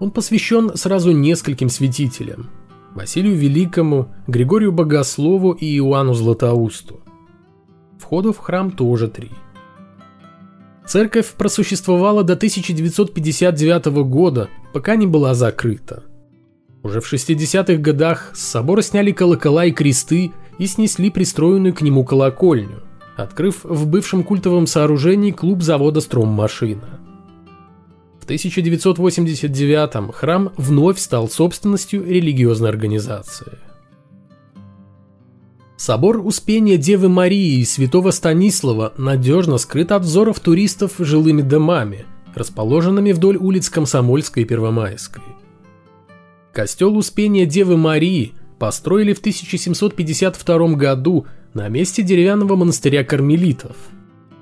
Он 0.00 0.10
посвящен 0.10 0.76
сразу 0.76 1.12
нескольким 1.12 1.68
святителям– 1.68 2.50
Василию 2.94 3.36
Великому, 3.36 4.08
Григорию 4.26 4.70
Богослову 4.70 5.52
и 5.52 5.78
Иоанну 5.78 6.12
Златоусту. 6.12 7.00
Входов 7.98 8.36
в 8.36 8.40
храм 8.40 8.70
тоже 8.70 9.08
три. 9.08 9.30
Церковь 10.86 11.30
просуществовала 11.32 12.22
до 12.22 12.34
1959 12.34 13.86
года, 14.04 14.50
пока 14.74 14.96
не 14.96 15.06
была 15.06 15.34
закрыта. 15.34 16.02
Уже 16.82 17.00
в 17.00 17.10
60-х 17.10 17.76
годах 17.76 18.32
с 18.34 18.42
собора 18.42 18.82
сняли 18.82 19.12
колокола 19.12 19.64
и 19.64 19.70
кресты 19.70 20.32
и 20.58 20.66
снесли 20.66 21.10
пристроенную 21.10 21.74
к 21.74 21.82
нему 21.82 22.04
колокольню, 22.04 22.82
открыв 23.16 23.64
в 23.64 23.86
бывшем 23.86 24.24
культовом 24.24 24.66
сооружении 24.66 25.30
клуб 25.30 25.62
завода 25.62 26.00
«Строммашина». 26.00 27.00
В 28.20 28.24
1989 28.24 30.14
храм 30.14 30.52
вновь 30.56 30.98
стал 31.00 31.28
собственностью 31.28 32.04
религиозной 32.04 32.68
организации. 32.68 33.58
Собор 35.76 36.24
Успения 36.24 36.76
Девы 36.76 37.08
Марии 37.08 37.58
и 37.58 37.64
Святого 37.64 38.12
Станислава 38.12 38.92
надежно 38.96 39.58
скрыт 39.58 39.90
от 39.90 40.02
взоров 40.02 40.38
туристов 40.38 40.92
жилыми 41.00 41.42
домами, 41.42 42.06
расположенными 42.36 43.10
вдоль 43.10 43.36
улиц 43.36 43.68
Комсомольской 43.68 44.44
и 44.44 44.46
Первомайской. 44.46 45.24
Костел 46.52 46.96
Успения 46.96 47.46
Девы 47.46 47.76
Марии 47.76 48.34
построили 48.62 49.12
в 49.12 49.18
1752 49.18 50.74
году 50.74 51.26
на 51.52 51.66
месте 51.66 52.04
деревянного 52.04 52.54
монастыря 52.54 53.02
кармелитов. 53.02 53.74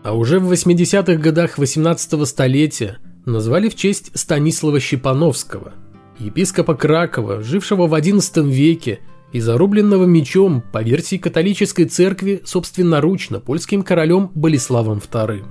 А 0.03 0.15
уже 0.15 0.39
в 0.39 0.53
80-х 0.53 1.15
годах 1.15 1.57
18 1.57 2.29
столетия– 2.29 2.99
назвали 3.25 3.71
в 3.71 3.77
честь 3.77 4.11
Станислава 4.13 4.79
Щепановского, 4.79 5.73
епископа 6.19 6.75
Кракова, 6.75 7.43
жившего 7.43 7.87
в 7.87 7.95
XI 7.95 8.47
веке 8.47 9.01
и 9.33 9.41
зарубленного 9.41 10.05
мечом 10.05 10.63
по 10.71 10.83
версии 10.83 11.17
католической 11.17 11.85
церкви 11.87 12.43
собственноручно 12.45 13.41
польским 13.41 13.83
королем 13.83 14.31
Болеславом 14.35 14.99
II. 14.99 15.45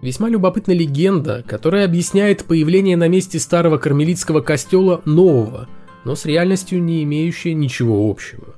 Весьма 0.00 0.30
любопытна 0.30 0.72
легенда, 0.72 1.44
которая 1.46 1.84
объясняет 1.84 2.44
появление 2.44 2.96
на 2.96 3.08
месте 3.08 3.38
старого 3.38 3.76
кармелитского 3.76 4.40
костела 4.40 5.02
нового, 5.04 5.68
но 6.04 6.14
с 6.14 6.24
реальностью 6.24 6.82
не 6.82 7.02
имеющее 7.04 7.54
ничего 7.54 8.10
общего. 8.10 8.54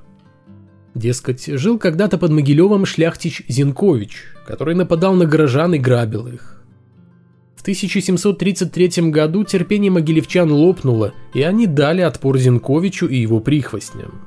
Дескать, 0.93 1.45
жил 1.45 1.79
когда-то 1.79 2.17
под 2.17 2.31
Могилевом 2.31 2.85
шляхтич 2.85 3.43
Зинкович, 3.47 4.25
который 4.45 4.75
нападал 4.75 5.13
на 5.13 5.25
горожан 5.25 5.73
и 5.73 5.77
грабил 5.77 6.27
их. 6.27 6.61
В 7.55 7.61
1733 7.61 9.11
году 9.11 9.43
терпение 9.43 9.91
могилевчан 9.91 10.51
лопнуло, 10.51 11.13
и 11.33 11.43
они 11.43 11.67
дали 11.67 12.01
отпор 12.01 12.37
Зинковичу 12.37 13.05
и 13.05 13.17
его 13.17 13.39
прихвостням. 13.39 14.19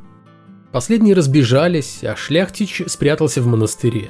Последние 0.73 1.15
разбежались, 1.15 2.05
а 2.05 2.17
Шляхтич 2.17 2.83
спрятался 2.87 3.43
в 3.43 3.47
монастыре. 3.47 4.09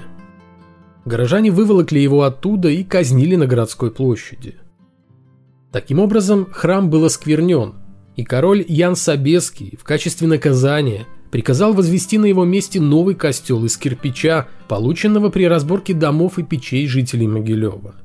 Горожане 1.05 1.51
выволокли 1.51 1.99
его 1.99 2.23
оттуда 2.23 2.69
и 2.69 2.85
казнили 2.85 3.37
на 3.37 3.47
городской 3.47 3.91
площади. 3.91 4.57
Таким 5.73 5.99
образом, 5.99 6.47
храм 6.51 6.89
был 6.89 7.05
осквернен, 7.05 7.75
и 8.17 8.25
король 8.25 8.65
Ян 8.69 8.97
Собеский 8.97 9.77
в 9.81 9.85
качестве 9.85 10.29
наказания 10.29 11.07
приказал 11.31 11.73
возвести 11.73 12.17
на 12.17 12.27
его 12.27 12.45
месте 12.45 12.81
новый 12.81 13.17
костел 13.17 13.65
из 13.65 13.77
кирпича, 13.77 14.47
полученного 14.69 15.31
при 15.31 15.45
разборке 15.45 15.93
домов 15.93 16.39
и 16.39 16.45
печей 16.45 16.87
жителей 16.87 17.27
Могилева. 17.27 17.97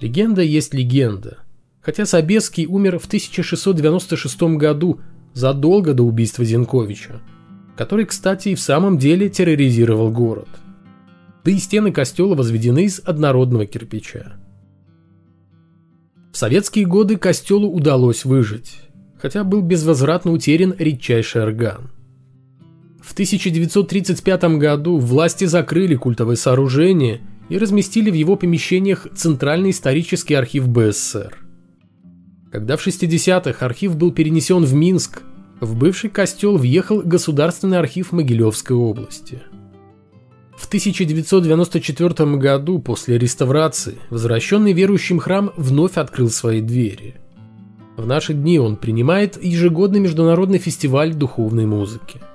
Легенда 0.00 0.42
есть 0.42 0.72
легенда. 0.72 1.38
Хотя 1.82 2.06
Собеский 2.06 2.64
умер 2.66 2.98
в 2.98 3.06
1696 3.06 4.42
году, 4.56 5.00
задолго 5.34 5.92
до 5.92 6.04
убийства 6.04 6.44
Зинковича, 6.44 7.20
который, 7.76 8.06
кстати, 8.06 8.50
и 8.50 8.54
в 8.54 8.60
самом 8.60 8.96
деле 8.96 9.28
терроризировал 9.28 10.10
город. 10.10 10.48
Да 11.44 11.50
и 11.50 11.58
стены 11.58 11.92
костела 11.92 12.34
возведены 12.34 12.84
из 12.84 13.02
однородного 13.04 13.66
кирпича. 13.66 14.38
В 16.34 16.36
советские 16.36 16.84
годы 16.84 17.16
костелу 17.16 17.70
удалось 17.70 18.26
выжить, 18.26 18.80
хотя 19.16 19.42
был 19.42 19.62
безвозвратно 19.62 20.32
утерян 20.32 20.74
редчайший 20.76 21.44
орган. 21.44 21.90
В 23.00 23.12
1935 23.14 24.44
году 24.58 24.98
власти 24.98 25.46
закрыли 25.46 25.94
культовое 25.94 26.36
сооружение– 26.36 27.22
и 27.48 27.58
разместили 27.58 28.10
в 28.10 28.14
его 28.14 28.36
помещениях 28.36 29.06
Центральный 29.14 29.70
исторический 29.70 30.34
архив 30.34 30.68
БССР. 30.68 31.36
Когда 32.50 32.76
в 32.76 32.86
60-х 32.86 33.64
архив 33.64 33.96
был 33.96 34.12
перенесен 34.12 34.64
в 34.64 34.74
Минск, 34.74 35.22
в 35.60 35.76
бывший 35.76 36.10
костел 36.10 36.56
въехал 36.56 37.02
Государственный 37.02 37.78
архив 37.78 38.12
Могилевской 38.12 38.76
области. 38.76 39.42
В 40.56 40.66
1994 40.66 42.36
году, 42.36 42.78
после 42.78 43.18
реставрации, 43.18 43.98
возвращенный 44.10 44.72
верующим 44.72 45.18
храм 45.18 45.52
вновь 45.56 45.96
открыл 45.96 46.30
свои 46.30 46.60
двери. 46.60 47.16
В 47.96 48.06
наши 48.06 48.34
дни 48.34 48.58
он 48.58 48.76
принимает 48.76 49.42
ежегодный 49.42 50.00
международный 50.00 50.58
фестиваль 50.58 51.14
духовной 51.14 51.66
музыки– 51.66 52.20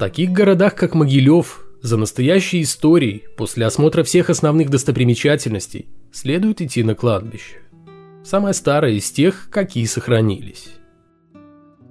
таких 0.00 0.30
городах, 0.30 0.74
как 0.74 0.94
Могилев, 0.94 1.62
за 1.82 1.96
настоящей 1.96 2.62
историей, 2.62 3.24
после 3.36 3.66
осмотра 3.66 4.02
всех 4.02 4.30
основных 4.30 4.70
достопримечательностей, 4.70 5.88
следует 6.12 6.60
идти 6.60 6.82
на 6.82 6.94
кладбище. 6.94 7.56
Самое 8.24 8.54
старое 8.54 8.92
из 8.92 9.10
тех, 9.10 9.48
какие 9.50 9.86
сохранились. 9.86 10.68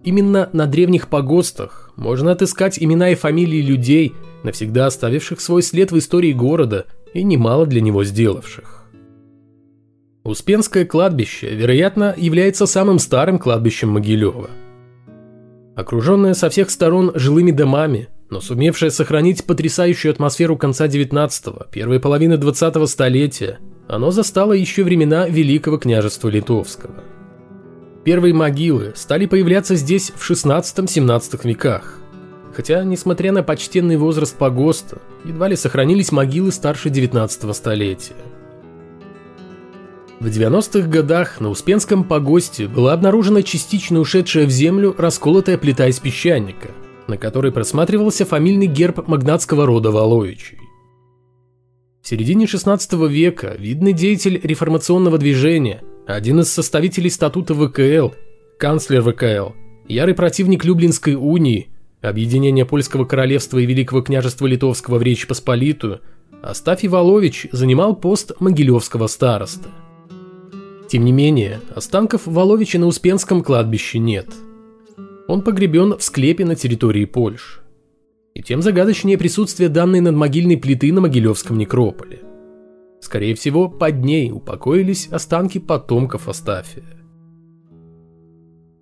Именно 0.04 0.50
на 0.54 0.66
древних 0.68 1.10
погостах 1.10 1.92
можно 1.96 2.32
отыскать 2.32 2.82
имена 2.82 3.10
и 3.10 3.16
фамилии 3.16 3.62
людей, 3.62 4.14
навсегда 4.44 4.86
оставивших 4.86 5.42
свой 5.42 5.62
след 5.62 5.92
в 5.92 5.98
истории 5.98 6.34
города 6.34 6.86
и 7.14 7.24
немало 7.24 7.66
для 7.66 7.82
него 7.82 8.04
сделавших. 8.04 8.86
Успенское 10.24 10.86
кладбище, 10.86 11.56
вероятно, 11.56 12.14
является 12.16 12.66
самым 12.66 13.00
старым 13.00 13.40
кладбищем 13.40 13.90
Могилева– 13.90 14.50
Окруженная 15.80 16.34
со 16.34 16.50
всех 16.50 16.72
сторон 16.72 17.14
жилыми 17.16 17.52
домами, 17.52 18.10
но 18.30 18.42
сумевшая 18.42 18.90
сохранить 18.90 19.44
потрясающую 19.46 20.12
атмосферу 20.12 20.58
конца 20.58 20.88
19-го, 20.88 21.66
первой 21.72 22.00
половины 22.00 22.36
20-го 22.36 22.86
столетия, 22.86 23.60
оно 23.88 24.12
застало 24.12 24.54
еще 24.54 24.84
времена 24.84 25.28
Великого 25.28 25.78
княжества 25.78 26.30
Литовского. 26.30 27.04
Первые 28.04 28.34
могилы 28.34 28.94
стали 28.96 29.26
появляться 29.26 29.76
здесь 29.76 30.12
в 30.16 30.30
16-17 30.30 31.48
веках. 31.48 31.96
Хотя, 32.54 32.84
несмотря 32.84 33.32
на 33.32 33.44
почтенный 33.44 33.98
возраст 33.98 34.36
погоста, 34.36 35.00
едва 35.26 35.48
ли 35.48 35.56
сохранились 35.56 36.12
могилы 36.12 36.52
старше 36.52 36.90
19 36.90 37.56
столетия. 37.56 38.16
В 40.20 40.26
90-х 40.28 40.88
годах 40.88 41.40
на 41.40 41.50
Успенском 41.50 42.04
погосте 42.04 42.68
была 42.68 42.94
обнаружена 42.94 43.42
частично 43.42 44.00
ушедшая 44.00 44.46
в 44.46 44.50
землю 44.50 44.94
расколотая 44.98 45.58
плита 45.58 45.88
из 45.88 46.00
песчаника, 46.00 46.72
на 47.10 47.18
которой 47.18 47.52
просматривался 47.52 48.26
фамильный 48.26 48.68
герб 48.68 49.08
магнатского 49.08 49.66
рода 49.66 49.92
Воловичей. 49.92 50.60
В 52.02 52.08
середине 52.08 52.48
16 52.48 52.94
века 53.10 53.56
видный 53.60 53.92
деятель 53.94 54.40
реформационного 54.42 55.18
движения, 55.18 55.84
один 56.08 56.40
из 56.40 56.52
составителей 56.52 57.10
статута 57.10 57.54
ВКЛ, 57.54 58.16
канцлер 58.58 59.02
ВКЛ, 59.02 59.54
ярый 59.88 60.14
противник 60.14 60.64
Люблинской 60.64 61.16
унии, 61.16 61.70
объединения 62.02 62.66
Польского 62.66 63.06
королевства 63.06 63.58
и 63.58 63.66
Великого 63.66 64.02
княжества 64.02 64.48
Литовского 64.48 64.98
в 64.98 65.02
Речь 65.02 65.28
Посполитую, 65.28 66.00
Астафий 66.42 66.88
Волович 66.88 67.48
занимал 67.52 67.96
пост 67.96 68.32
могилевского 68.40 69.08
староста. 69.08 69.70
Тем 70.88 71.06
не 71.06 71.12
менее, 71.12 71.60
останков 71.76 72.22
Воловича 72.26 72.80
на 72.80 72.88
Успенском 72.88 73.44
кладбище 73.44 74.00
нет. 74.00 74.28
Он 75.30 75.44
погребен 75.44 75.96
в 75.96 76.02
склепе 76.02 76.44
на 76.44 76.56
территории 76.56 77.06
Польши 77.06 77.62
и 78.34 78.42
тем 78.42 78.64
загадочнее 78.64 79.16
присутствие 79.16 79.70
данной 79.70 80.00
надмогильной 80.00 80.58
плиты 80.58 80.92
на 80.92 81.02
Могилевском 81.02 81.56
некрополе. 81.56 82.22
Скорее 83.00 83.36
всего, 83.36 83.70
под 83.70 84.04
ней 84.04 84.32
упокоились 84.32 85.08
останки 85.12 85.60
потомков 85.60 86.28
Астафия. 86.28 86.84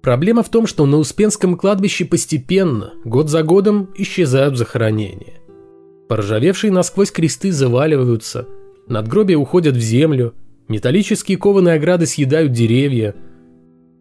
Проблема 0.02 0.42
в 0.42 0.50
том, 0.50 0.68
что 0.68 0.86
на 0.86 0.96
Успенском 0.96 1.58
кладбище 1.58 2.06
постепенно, 2.06 2.94
год 3.04 3.30
за 3.30 3.44
годом, 3.44 3.90
исчезают 3.98 4.58
захоронения. 4.58 5.42
Поржавевшие 6.08 6.72
насквозь 6.72 7.12
кресты 7.12 7.52
заваливаются, 7.52 8.48
надгробия 8.88 9.38
уходят 9.38 9.76
в 9.76 9.82
землю, 9.82 10.34
металлические 10.70 11.38
кованые 11.38 11.76
ограды 11.76 12.06
съедают 12.06 12.54
деревья. 12.54 13.16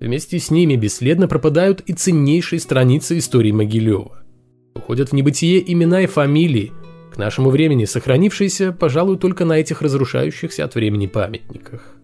Вместе 0.01 0.39
с 0.39 0.51
ними 0.51 0.77
бесследно 0.77 1.27
пропадают 1.27 1.81
и 1.87 1.93
ценнейшие 1.93 2.61
страницы 2.61 3.19
истории 3.19 3.53
Могилева. 3.53 4.23
Уходят 4.75 5.11
в 5.11 5.13
небытие 5.15 5.73
имена 5.73 6.03
и 6.03 6.07
фамилии, 6.07 6.73
к 7.13 7.17
нашему 7.17 7.49
времени 7.49 7.87
сохранившиеся, 7.87 8.73
пожалуй, 8.73 9.19
только 9.19 9.47
на 9.47 9.59
этих 9.59 9.81
разрушающихся 9.81 10.65
от 10.65 10.75
времени 10.75 11.07
памятниках. 11.07 11.97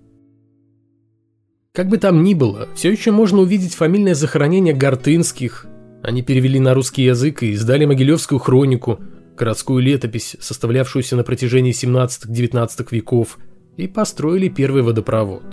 Как 1.75 1.89
бы 1.89 1.99
там 1.99 2.23
ни 2.23 2.33
было, 2.33 2.69
все 2.75 2.91
еще 2.91 3.11
можно 3.13 3.41
увидеть 3.41 3.75
фамильное 3.75 4.15
захоронение 4.15 4.75
Гортынских. 4.75 5.67
Они 6.03 6.23
перевели 6.23 6.59
на 6.59 6.75
русский 6.75 7.05
язык 7.05 7.43
и 7.43 7.51
издали 7.53 7.85
Могилевскую 7.85 8.39
хронику, 8.39 9.01
городскую 9.37 9.83
летопись, 9.83 10.37
составлявшуюся 10.41 11.17
на 11.17 11.25
протяжении 11.25 11.73
17-19 11.73 12.87
веков, 12.91 13.39
и 13.77 13.87
построили 13.87 14.49
первый 14.49 14.83
водопровод. 14.83 15.45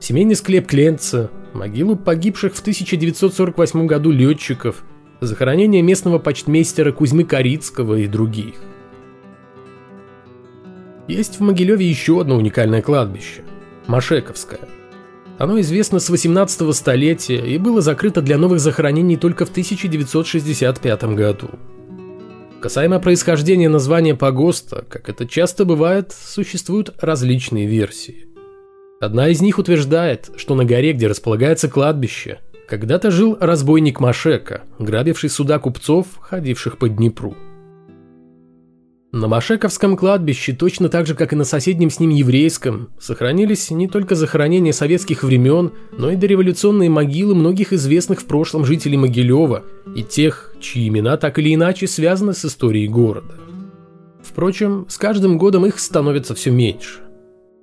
Семейный 0.00 0.34
склеп 0.34 0.66
Кленца, 0.66 1.30
могилу 1.54 1.96
погибших 1.96 2.54
в 2.54 2.60
1948 2.60 3.86
году 3.86 4.10
летчиков– 4.10 4.84
захоронение 5.20 5.82
местного 5.82 6.18
почтмейстера 6.18 6.92
Кузьмы 6.92 7.24
Корицкого 7.24 7.96
и 7.96 8.06
других. 8.06 8.56
Есть 11.08 11.38
в 11.38 11.42
Могилеве 11.42 11.88
еще 11.88 12.20
одно 12.20 12.36
уникальное 12.36 12.82
кладбище– 12.82 13.42
Машековское. 13.86 14.60
Оно 15.38 15.60
известно 15.60 15.98
с 15.98 16.08
18 16.08 16.74
столетия 16.74 17.44
и 17.44 17.58
было 17.58 17.80
закрыто 17.80 18.22
для 18.22 18.38
новых 18.38 18.60
захоронений 18.60 19.16
только 19.16 19.44
в 19.44 19.50
1965 19.50 21.04
году. 21.14 21.50
Касаемо 22.60 23.00
происхождения 23.00 23.68
названия 23.68 24.14
погоста, 24.14 24.84
как 24.88 25.08
это 25.08 25.26
часто 25.26 25.64
бывает, 25.64 26.12
существуют 26.12 26.94
различные 27.00 27.66
версии. 27.66 28.26
Одна 29.02 29.30
из 29.30 29.42
них 29.42 29.58
утверждает, 29.58 30.30
что 30.36 30.54
на 30.54 30.64
горе, 30.64 30.92
где 30.92 31.08
располагается 31.08 31.68
кладбище– 31.68 32.38
когда-то 32.68 33.10
жил 33.10 33.36
разбойник 33.40 33.98
Машека, 33.98 34.62
грабивший 34.78 35.28
суда 35.28 35.58
купцов, 35.58 36.06
ходивших 36.20 36.78
по 36.78 36.88
Днепру. 36.88 37.34
На 39.10 39.26
Машековском 39.26 39.96
кладбище, 39.96 40.52
точно 40.54 40.88
так 40.88 41.06
же, 41.06 41.16
как 41.16 41.32
и 41.32 41.36
на 41.36 41.42
соседнем 41.42 41.90
с 41.90 41.98
ним 41.98 42.10
еврейском, 42.10 42.90
сохранились 43.00 43.72
не 43.72 43.88
только 43.88 44.14
захоронения 44.14 44.72
советских 44.72 45.24
времен, 45.24 45.72
но 45.98 46.12
и 46.12 46.16
дореволюционные 46.16 46.88
могилы 46.88 47.34
многих 47.34 47.72
известных 47.72 48.20
в 48.20 48.26
прошлом 48.26 48.64
жителей 48.64 48.98
Могилева 48.98 49.64
и 49.96 50.04
тех, 50.04 50.54
чьи 50.60 50.86
имена 50.86 51.16
так 51.16 51.40
или 51.40 51.52
иначе 51.52 51.88
связаны 51.88 52.34
с 52.34 52.44
историей 52.44 52.86
города. 52.86 53.34
Впрочем, 54.22 54.86
с 54.88 54.96
каждым 54.96 55.38
годом 55.38 55.66
их 55.66 55.80
становится 55.80 56.36
все 56.36 56.52
меньше. 56.52 57.00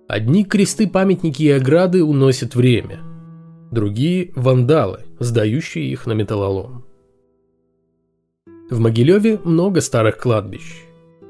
Одни 0.09 0.43
кресты, 0.43 0.87
памятники 0.87 1.43
и 1.43 1.51
ограды 1.51 2.03
уносят 2.03 2.55
время– 2.55 2.99
другие– 3.71 4.31
вандалы, 4.35 5.05
сдающие 5.19 5.85
их 5.85 6.07
на 6.07 6.13
металлолом. 6.13 6.83
В 8.71 8.79
Могилеве 8.79 9.39
много 9.43 9.81
старых 9.81 10.17
кладбищ. 10.17 10.63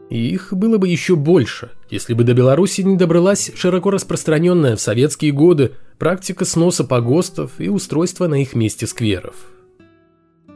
И 0.10 0.30
их 0.30 0.54
было 0.54 0.78
бы 0.78 0.88
еще 0.88 1.18
больше, 1.18 1.72
если 1.90 2.14
бы 2.14 2.24
до 2.24 2.34
Беларуси 2.34 2.80
не 2.80 2.96
добралась 2.96 3.52
широко 3.54 3.92
распространенная 3.92 4.78
в 4.78 4.80
советские 4.80 5.34
годы 5.34 5.74
практика 5.98 6.46
сноса 6.46 6.86
погостов 6.86 7.60
и 7.60 7.68
устройства 7.68 8.28
на 8.28 8.42
их 8.42 8.56
месте 8.56 8.88
скверов. 8.88 9.36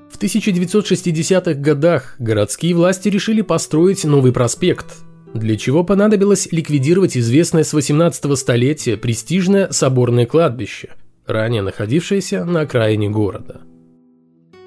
В 0.09 0.17
1960-х 0.17 1.55
годах 1.55 2.15
городские 2.19 2.73
власти 2.73 3.09
решили 3.09 3.41
построить 3.41 4.05
новый 4.05 4.31
проспект, 4.31 5.03
для 5.33 5.57
чего 5.57 5.83
понадобилось 5.83 6.47
ликвидировать 6.51 7.17
известное 7.17 7.63
с 7.63 7.73
18 7.73 8.37
столетия 8.37 8.97
престижное 8.97 9.71
соборное 9.71 10.25
кладбище– 10.25 10.89
ранее 11.25 11.61
находившаяся 11.61 12.45
на 12.45 12.61
окраине 12.61 13.09
города. 13.09 13.61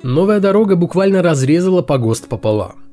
Новая 0.02 0.40
дорога 0.40 0.76
буквально 0.76 1.22
разрезала 1.22 1.82
погост 1.82 2.28
пополам. 2.28 2.84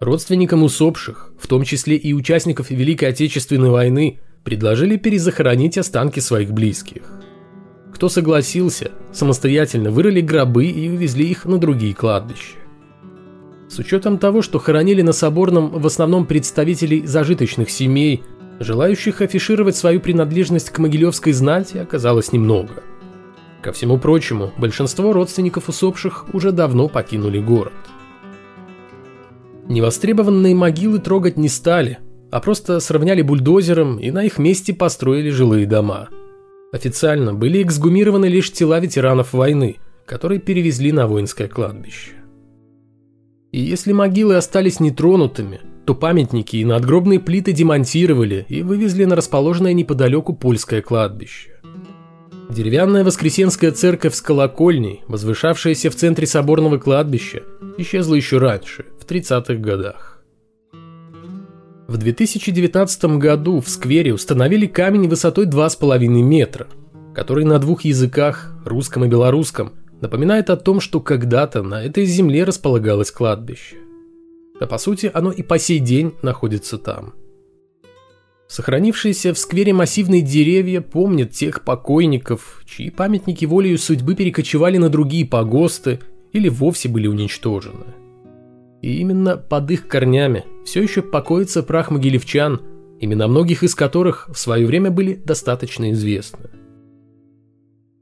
Родственникам 0.00 0.62
усопших, 0.62 1.32
в 1.38 1.46
том 1.46 1.64
числе 1.64 1.96
и 1.96 2.12
участников 2.12 2.70
Великой 2.70 3.10
Отечественной 3.10 3.70
войны, 3.70 4.20
предложили 4.44 4.96
перезахоронить 4.96 5.78
останки 5.78 6.20
своих 6.20 6.52
близких. 6.52 7.02
Кто 7.94 8.08
согласился, 8.08 8.92
самостоятельно 9.12 9.90
вырыли 9.90 10.20
гробы 10.20 10.66
и 10.66 10.90
увезли 10.90 11.30
их 11.30 11.46
на 11.46 11.58
другие 11.58 11.94
кладбища. 11.94 12.58
С 13.68 13.78
учетом 13.78 14.18
того, 14.18 14.42
что 14.42 14.58
хоронили 14.58 15.02
на 15.02 15.12
Соборном 15.12 15.70
в 15.70 15.86
основном 15.86 16.26
представителей 16.26 17.06
зажиточных 17.06 17.70
семей, 17.70 18.22
Желающих 18.58 19.20
афишировать 19.20 19.76
свою 19.76 20.00
принадлежность 20.00 20.70
к 20.70 20.78
могилевской 20.78 21.32
знати 21.32 21.76
оказалось 21.76 22.32
немного. 22.32 22.82
Ко 23.62 23.72
всему 23.72 23.98
прочему, 23.98 24.52
большинство 24.56 25.12
родственников 25.12 25.68
усопших 25.68 26.26
уже 26.32 26.52
давно 26.52 26.88
покинули 26.88 27.38
город. 27.38 27.74
Невостребованные 29.68 30.54
могилы 30.54 31.00
трогать 31.00 31.36
не 31.36 31.48
стали, 31.48 31.98
а 32.30 32.40
просто 32.40 32.80
сравняли 32.80 33.22
бульдозером 33.22 33.98
и 33.98 34.10
на 34.10 34.24
их 34.24 34.38
месте 34.38 34.72
построили 34.72 35.30
жилые 35.30 35.66
дома. 35.66 36.08
Официально 36.72 37.34
были 37.34 37.62
эксгумированы 37.62 38.26
лишь 38.26 38.52
тела 38.52 38.80
ветеранов 38.80 39.32
войны, 39.32 39.76
которые 40.06 40.40
перевезли 40.40 40.92
на 40.92 41.06
воинское 41.06 41.48
кладбище. 41.48 42.12
И 43.56 43.60
если 43.60 43.92
могилы 43.92 44.36
остались 44.36 44.80
нетронутыми– 44.80 45.60
то 45.86 45.94
памятники 45.94 46.56
и 46.56 46.64
надгробные 46.64 47.20
плиты 47.20 47.52
демонтировали 47.52 48.44
и 48.48 48.62
вывезли 48.62 49.04
на 49.04 49.16
расположенное 49.16 49.72
неподалеку 49.72 50.34
польское 50.34 50.82
кладбище. 50.82 51.50
Деревянная 52.50 53.04
воскресенская 53.04 53.70
церковь 53.70 54.14
с 54.14 54.20
колокольней, 54.20 55.02
возвышавшаяся 55.06 55.90
в 55.90 55.94
центре 55.94 56.26
соборного 56.26 56.78
кладбища, 56.78 57.44
исчезла 57.78 58.16
еще 58.16 58.38
раньше, 58.38 58.84
в 59.00 59.08
30-х 59.08 59.54
годах. 59.54 60.24
В 61.86 61.96
2019 61.96 63.04
году 63.18 63.60
в 63.60 63.68
сквере 63.68 64.12
установили 64.12 64.66
камень 64.66 65.08
высотой 65.08 65.46
2,5 65.46 65.98
метра, 66.08 66.66
который 67.14 67.44
на 67.44 67.58
двух 67.60 67.84
языках, 67.84 68.52
русском 68.64 69.04
и 69.04 69.08
белорусском, 69.08 69.72
напоминает 70.00 70.50
о 70.50 70.56
том, 70.56 70.80
что 70.80 71.00
когда-то 71.00 71.62
на 71.62 71.82
этой 71.82 72.04
земле 72.04 72.44
располагалось 72.44 73.10
кладбище. 73.10 73.76
А 74.60 74.66
по 74.66 74.78
сути 74.78 75.10
оно 75.12 75.30
и 75.30 75.42
по 75.42 75.58
сей 75.58 75.78
день 75.78 76.14
находится 76.22 76.78
там. 76.78 77.14
Сохранившиеся 78.48 79.34
в 79.34 79.38
сквере 79.38 79.72
массивные 79.72 80.22
деревья 80.22 80.80
помнят 80.80 81.32
тех 81.32 81.64
покойников, 81.64 82.62
чьи 82.64 82.90
памятники 82.90 83.44
волею 83.44 83.76
судьбы 83.76 84.14
перекочевали 84.14 84.78
на 84.78 84.88
другие 84.88 85.26
погосты 85.26 85.98
или 86.32 86.48
вовсе 86.48 86.88
были 86.88 87.08
уничтожены. 87.08 87.94
И 88.82 88.98
именно 88.98 89.36
под 89.36 89.70
их 89.72 89.88
корнями 89.88 90.44
все 90.64 90.80
еще 90.80 91.02
покоится 91.02 91.62
прах 91.64 91.90
могилевчан, 91.90 92.60
имена 93.00 93.26
многих 93.26 93.64
из 93.64 93.74
которых 93.74 94.28
в 94.28 94.38
свое 94.38 94.64
время 94.64 94.92
были 94.92 95.14
достаточно 95.14 95.90
известны. 95.90 96.50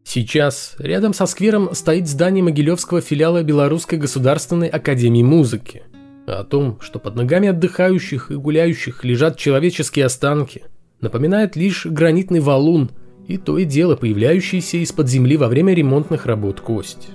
Сейчас 0.04 0.74
рядом 0.78 1.14
со 1.14 1.26
сквером 1.26 1.74
стоит 1.74 2.06
здание 2.06 2.44
Могилевского 2.44 3.00
филиала 3.00 3.42
Белорусской 3.42 3.98
государственной 3.98 4.68
академии 4.68 5.22
музыки. 5.22 5.82
О 6.26 6.44
том, 6.44 6.78
что 6.80 6.98
под 6.98 7.16
ногами 7.16 7.48
отдыхающих 7.48 8.30
и 8.30 8.36
гуляющих 8.36 9.02
лежат 9.02 9.38
человеческие 9.38 10.04
останки, 10.04 10.62
напоминает 11.00 11.56
лишь 11.56 11.86
гранитный 11.86 12.40
валун 12.40 12.90
и 13.26 13.38
то 13.38 13.58
и 13.58 13.64
дело 13.64 13.96
появляющийся 13.96 14.76
из-под 14.78 15.08
земли 15.08 15.36
во 15.36 15.48
время 15.48 15.74
ремонтных 15.74 16.26
работ 16.26 16.60
кость. 16.60 17.08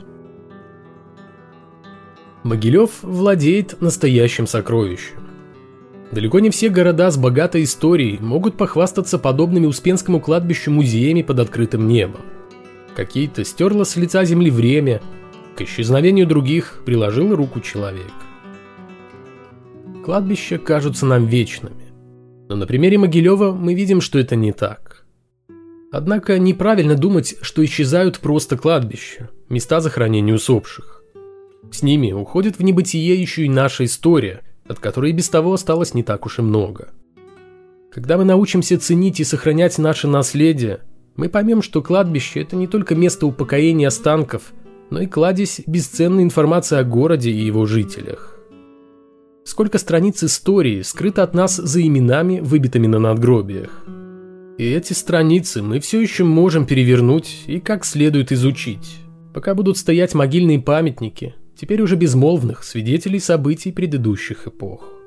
Могилев 2.43 3.03
владеет 3.03 3.79
настоящим 3.81 4.47
сокровищем. 4.47 5.17
Далеко 6.11 6.39
не 6.39 6.49
все 6.49 6.69
города 6.69 7.11
с 7.11 7.17
богатой 7.17 7.63
историей 7.63 8.17
могут 8.19 8.57
похвастаться 8.57 9.19
подобными 9.19 9.67
Успенскому 9.67 10.19
кладбищу 10.19 10.71
музеями 10.71 11.21
под 11.21 11.39
открытым 11.39 11.87
небом. 11.87 12.21
Какие-то 12.95 13.43
стерло 13.45 13.83
с 13.83 13.95
лица 13.95 14.23
земли 14.25 14.51
время, 14.51 15.01
к 15.55 15.61
исчезновению 15.61 16.27
других 16.27 16.81
приложил 16.85 17.35
руку 17.35 17.59
человек. 17.59 18.11
Кладбища 20.03 20.57
кажутся 20.57 21.05
нам 21.05 21.25
вечными, 21.25 21.93
но 22.47 22.55
на 22.55 22.65
примере 22.65 22.97
Могилева 22.97 23.51
мы 23.51 23.73
видим, 23.73 24.01
что 24.01 24.17
это 24.19 24.35
не 24.35 24.51
так. 24.51 25.05
Однако 25.91 26.37
неправильно 26.37 26.95
думать, 26.95 27.35
что 27.41 27.63
исчезают 27.65 28.19
просто 28.19 28.57
кладбища, 28.57 29.29
места 29.49 29.81
захоронения 29.81 30.33
усопших. 30.33 31.03
С 31.71 31.83
ними 31.83 32.11
уходит 32.11 32.57
в 32.57 32.63
небытие 32.63 33.19
еще 33.19 33.45
и 33.45 33.49
наша 33.49 33.85
история, 33.85 34.41
от 34.67 34.79
которой 34.79 35.11
без 35.11 35.29
того 35.29 35.53
осталось 35.53 35.93
не 35.93 36.03
так 36.03 36.25
уж 36.25 36.39
и 36.39 36.41
много. 36.41 36.89
Когда 37.91 38.17
мы 38.17 38.23
научимся 38.23 38.79
ценить 38.79 39.19
и 39.19 39.23
сохранять 39.23 39.79
наше 39.79 40.07
наследие, 40.07 40.81
мы 41.19 41.27
поймем, 41.27 41.61
что 41.61 41.81
кладбище– 41.81 42.39
это 42.41 42.55
не 42.55 42.65
только 42.65 42.95
место 42.95 43.27
упокоения 43.27 43.89
останков, 43.89 44.53
но 44.89 45.01
и 45.01 45.05
кладезь 45.05 45.59
бесценной 45.67 46.23
информации 46.23 46.77
о 46.77 46.85
городе 46.85 47.29
и 47.29 47.45
его 47.45 47.65
жителях. 47.65 48.39
Сколько 49.43 49.79
страниц 49.79 50.23
истории 50.23 50.81
скрыто 50.81 51.21
от 51.23 51.33
нас 51.33 51.57
за 51.57 51.85
именами, 51.85 52.39
выбитыми 52.39 52.87
на 52.87 52.99
надгробиях. 52.99 53.83
И 54.57 54.63
эти 54.63 54.93
страницы 54.93 55.61
мы 55.61 55.81
все 55.81 55.99
еще 55.99 56.23
можем 56.23 56.65
перевернуть 56.65 57.43
и 57.47 57.59
как 57.59 57.83
следует 57.83 58.31
изучить, 58.31 58.99
пока 59.33 59.55
будут 59.55 59.77
стоять 59.77 60.13
могильные 60.13 60.59
памятники, 60.59 61.35
теперь 61.59 61.81
уже 61.81 61.97
безмолвных 61.97 62.63
свидетелей 62.63 63.19
событий 63.19 63.73
предыдущих 63.73 64.47
эпох. 64.47 64.98